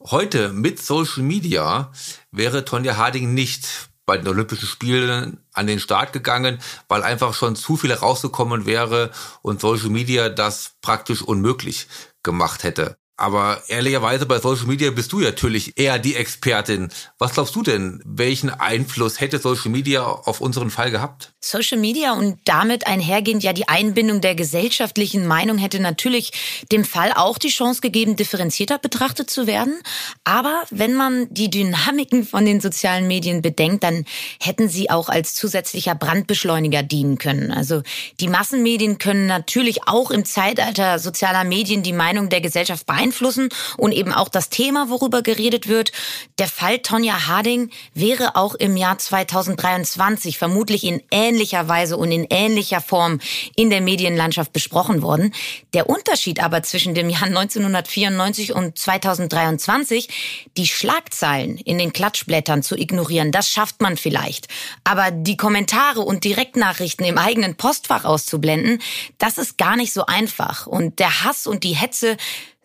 [0.00, 1.90] heute mit Social Media
[2.30, 7.56] wäre Tonja Harding nicht bei den Olympischen Spielen an den Start gegangen, weil einfach schon
[7.56, 9.10] zu viel rausgekommen wäre
[9.42, 11.88] und Social Media das praktisch unmöglich
[12.24, 12.98] gemacht hätte.
[13.16, 16.88] Aber ehrlicherweise bei Social Media bist du natürlich eher die Expertin.
[17.16, 21.32] Was glaubst du denn, welchen Einfluss hätte Social Media auf unseren Fall gehabt?
[21.40, 27.12] Social Media und damit einhergehend ja die Einbindung der gesellschaftlichen Meinung hätte natürlich dem Fall
[27.14, 29.80] auch die Chance gegeben, differenzierter betrachtet zu werden.
[30.24, 34.06] Aber wenn man die Dynamiken von den sozialen Medien bedenkt, dann
[34.40, 37.52] hätten sie auch als zusätzlicher Brandbeschleuniger dienen können.
[37.52, 37.82] Also
[38.18, 43.48] die Massenmedien können natürlich auch im Zeitalter sozialer Medien die Meinung der Gesellschaft beeinflussen beeinflussen
[43.76, 45.92] und eben auch das Thema, worüber geredet wird.
[46.38, 52.26] Der Fall Tonja Harding wäre auch im Jahr 2023 vermutlich in ähnlicher Weise und in
[52.30, 53.20] ähnlicher Form
[53.56, 55.34] in der Medienlandschaft besprochen worden.
[55.74, 62.76] Der Unterschied aber zwischen dem Jahr 1994 und 2023, die Schlagzeilen in den Klatschblättern zu
[62.76, 64.48] ignorieren, das schafft man vielleicht.
[64.84, 68.80] Aber die Kommentare und Direktnachrichten im eigenen Postfach auszublenden,
[69.18, 70.66] das ist gar nicht so einfach.
[70.66, 72.16] Und der Hass und die Hetze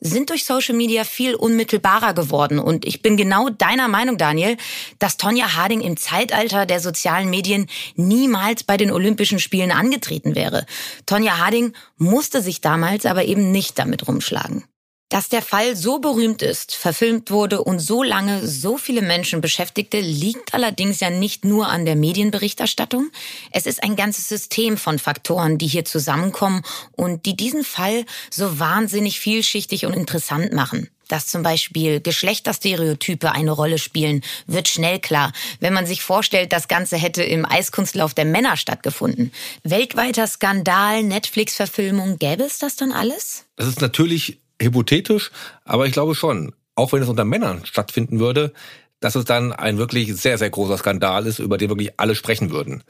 [0.02, 2.60] sind durch Social Media viel unmittelbarer geworden.
[2.60, 4.58] Und ich bin genau deiner Meinung, Daniel,
[5.00, 10.66] dass Tonja Harding im Zeitalter der sozialen Medien niemals bei den Olympischen Spielen angetreten wäre.
[11.06, 14.66] Tonja Harding musste sich damals aber eben nicht damit rumschlagen.
[15.10, 20.00] Dass der Fall so berühmt ist, verfilmt wurde und so lange so viele Menschen beschäftigte,
[20.00, 23.10] liegt allerdings ja nicht nur an der Medienberichterstattung.
[23.52, 28.60] Es ist ein ganzes System von Faktoren, die hier zusammenkommen und die diesen Fall so
[28.60, 30.92] wahnsinnig vielschichtig und interessant machen.
[31.08, 36.68] Dass zum Beispiel Geschlechterstereotype eine Rolle spielen, wird schnell klar, wenn man sich vorstellt, das
[36.68, 39.32] Ganze hätte im Eiskunstlauf der Männer stattgefunden.
[39.64, 43.46] Weltweiter Skandal, Netflix-Verfilmung, gäbe es das dann alles?
[43.56, 45.32] Das ist natürlich hypothetisch,
[45.64, 48.54] aber ich glaube schon, auch wenn es unter Männern stattfinden würde,
[49.00, 52.52] dass es dann ein wirklich sehr, sehr großer Skandal ist, über den wirklich alle sprechen
[52.52, 52.84] würden.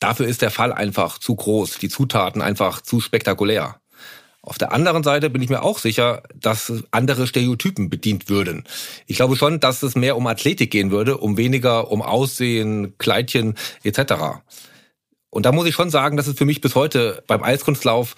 [0.00, 3.80] Dafür ist der Fall einfach zu groß, die Zutaten einfach zu spektakulär.
[4.42, 8.64] Auf der anderen Seite bin ich mir auch sicher, dass andere Stereotypen bedient würden.
[9.06, 13.54] Ich glaube schon, dass es mehr um Athletik gehen würde, um weniger um Aussehen, Kleidchen
[13.84, 14.42] etc.
[15.30, 18.16] Und da muss ich schon sagen, dass es für mich bis heute beim Eiskunstlauf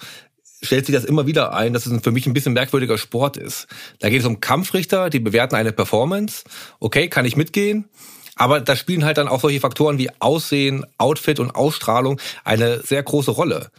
[0.61, 3.67] stellt sich das immer wieder ein, dass es für mich ein bisschen merkwürdiger Sport ist.
[3.99, 6.43] Da geht es um Kampfrichter, die bewerten eine Performance.
[6.79, 7.89] Okay, kann ich mitgehen.
[8.35, 13.01] Aber da spielen halt dann auch solche Faktoren wie Aussehen, Outfit und Ausstrahlung eine sehr
[13.01, 13.71] große Rolle.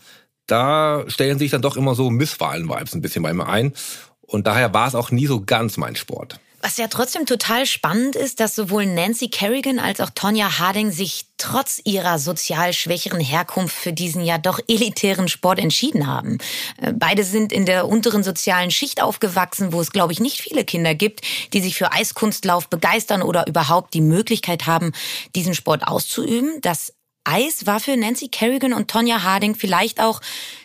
[0.47, 3.73] Da stellen sich dann doch immer so Misswahlen-Vibes ein bisschen bei mir ein.
[4.21, 6.41] Und daher war es auch nie so ganz mein Sport.
[6.61, 11.27] Was ja trotzdem total spannend ist, dass sowohl Nancy Kerrigan als auch Tonya Harding sich
[11.37, 16.39] trotz ihrer sozial schwächeren Herkunft für diesen ja doch elitären Sport entschieden haben.
[16.83, 20.65] Äh, beide sind in der unteren sozialen Schicht aufgewachsen, wo es, glaube ich, nicht viele
[20.65, 21.21] Kinder gibt,
[21.53, 24.93] die sich für Eiskunstlauf begeistern oder überhaupt die Möglichkeit haben,
[25.37, 26.61] diesen Sport auszuüben.
[26.61, 26.93] Das
[27.25, 30.21] Eis war für Nancy Kerrigan und Tonya Harding vielleicht auch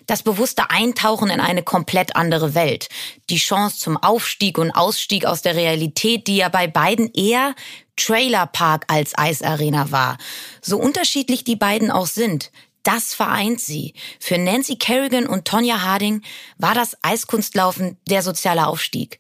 [0.06, 2.90] das bewusste Eintauchen in eine komplett andere Welt.
[3.30, 7.56] Die Chance zum Aufstieg und Ausstieg aus der Realität, die ja bei beiden eher
[7.96, 10.18] Trailerpark als Eisarena war.
[10.62, 12.52] So unterschiedlich die beiden auch sind,
[12.84, 13.94] das vereint sie.
[14.20, 16.22] Für Nancy Kerrigan und Tonya Harding
[16.58, 19.20] war das Eiskunstlaufen der soziale Aufstieg.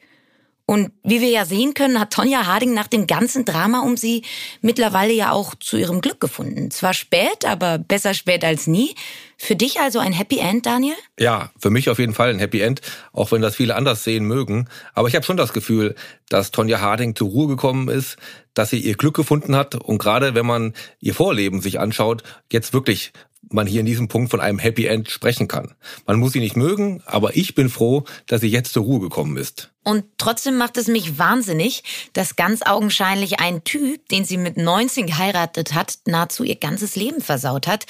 [0.65, 4.23] Und wie wir ja sehen können, hat Tonja Harding nach dem ganzen Drama um sie
[4.61, 6.71] mittlerweile ja auch zu ihrem Glück gefunden.
[6.71, 8.95] Zwar spät, aber besser spät als nie.
[9.37, 10.95] Für dich also ein Happy End, Daniel?
[11.19, 14.23] Ja, für mich auf jeden Fall ein Happy End, auch wenn das viele anders sehen
[14.23, 14.69] mögen.
[14.93, 15.95] Aber ich habe schon das Gefühl,
[16.29, 18.15] dass Tonja Harding zur Ruhe gekommen ist,
[18.53, 22.71] dass sie ihr Glück gefunden hat und gerade wenn man ihr Vorleben sich anschaut, jetzt
[22.71, 23.11] wirklich
[23.49, 25.73] man hier in diesem Punkt von einem Happy End sprechen kann.
[26.05, 29.37] Man muss sie nicht mögen, aber ich bin froh, dass sie jetzt zur Ruhe gekommen
[29.37, 29.69] ist.
[29.83, 31.83] Und trotzdem macht es mich wahnsinnig,
[32.13, 37.21] dass ganz augenscheinlich ein Typ, den sie mit 19 geheiratet hat, nahezu ihr ganzes Leben
[37.21, 37.85] versaut hat.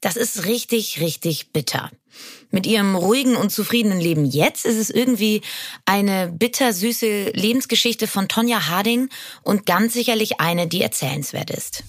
[0.00, 1.90] Das ist richtig, richtig bitter.
[2.50, 5.42] Mit ihrem ruhigen und zufriedenen Leben jetzt ist es irgendwie
[5.84, 9.08] eine bittersüße Lebensgeschichte von Tonja Harding
[9.42, 11.84] und ganz sicherlich eine, die erzählenswert ist.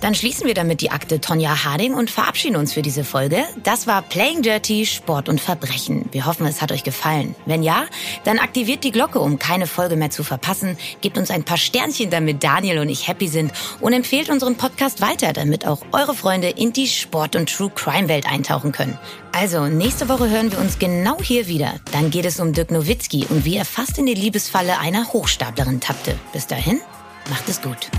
[0.00, 3.44] Dann schließen wir damit die Akte Tonja Harding und verabschieden uns für diese Folge.
[3.64, 6.08] Das war Playing Dirty, Sport und Verbrechen.
[6.12, 7.34] Wir hoffen, es hat euch gefallen.
[7.46, 7.86] Wenn ja,
[8.24, 10.76] dann aktiviert die Glocke, um keine Folge mehr zu verpassen.
[11.00, 13.52] Gebt uns ein paar Sternchen, damit Daniel und ich happy sind.
[13.80, 18.08] Und empfehlt unseren Podcast weiter, damit auch eure Freunde in die Sport- und True Crime
[18.08, 18.98] Welt eintauchen können.
[19.32, 21.74] Also, nächste Woche hören wir uns genau hier wieder.
[21.92, 25.80] Dann geht es um Dirk Nowitzki und wie er fast in die Liebesfalle einer Hochstaplerin
[25.80, 26.14] tappte.
[26.32, 26.80] Bis dahin,
[27.28, 27.90] macht es gut.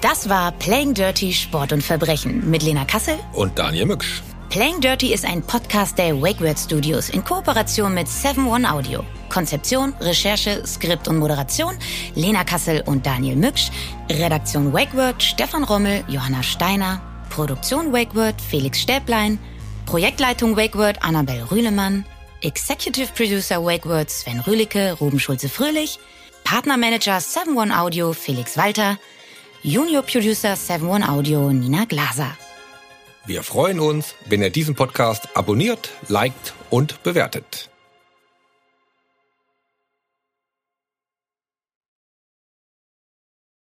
[0.00, 4.22] Das war Playing Dirty Sport und Verbrechen mit Lena Kassel und Daniel Mücksch.
[4.48, 9.02] Playing Dirty ist ein Podcast der WakeWord Studios in Kooperation mit 7 One Audio.
[9.28, 11.76] Konzeption, Recherche, Skript und Moderation
[12.14, 13.70] Lena Kassel und Daniel Mücksch.
[14.08, 17.02] Redaktion WakeWord Stefan Rommel, Johanna Steiner.
[17.28, 19.40] Produktion WakeWord Felix Stäblein.
[19.84, 22.04] Projektleitung WakeWord Annabel Rühlemann.
[22.42, 25.98] Executive Producer WakeWord Sven Rühlicke, Ruben Schulze-Fröhlich.
[26.44, 28.96] Partnermanager 7 One Audio Felix Walter.
[29.62, 32.36] Junior Producer 7 Audio Nina Glaser.
[33.26, 37.68] Wir freuen uns, wenn ihr diesen Podcast abonniert, liked und bewertet.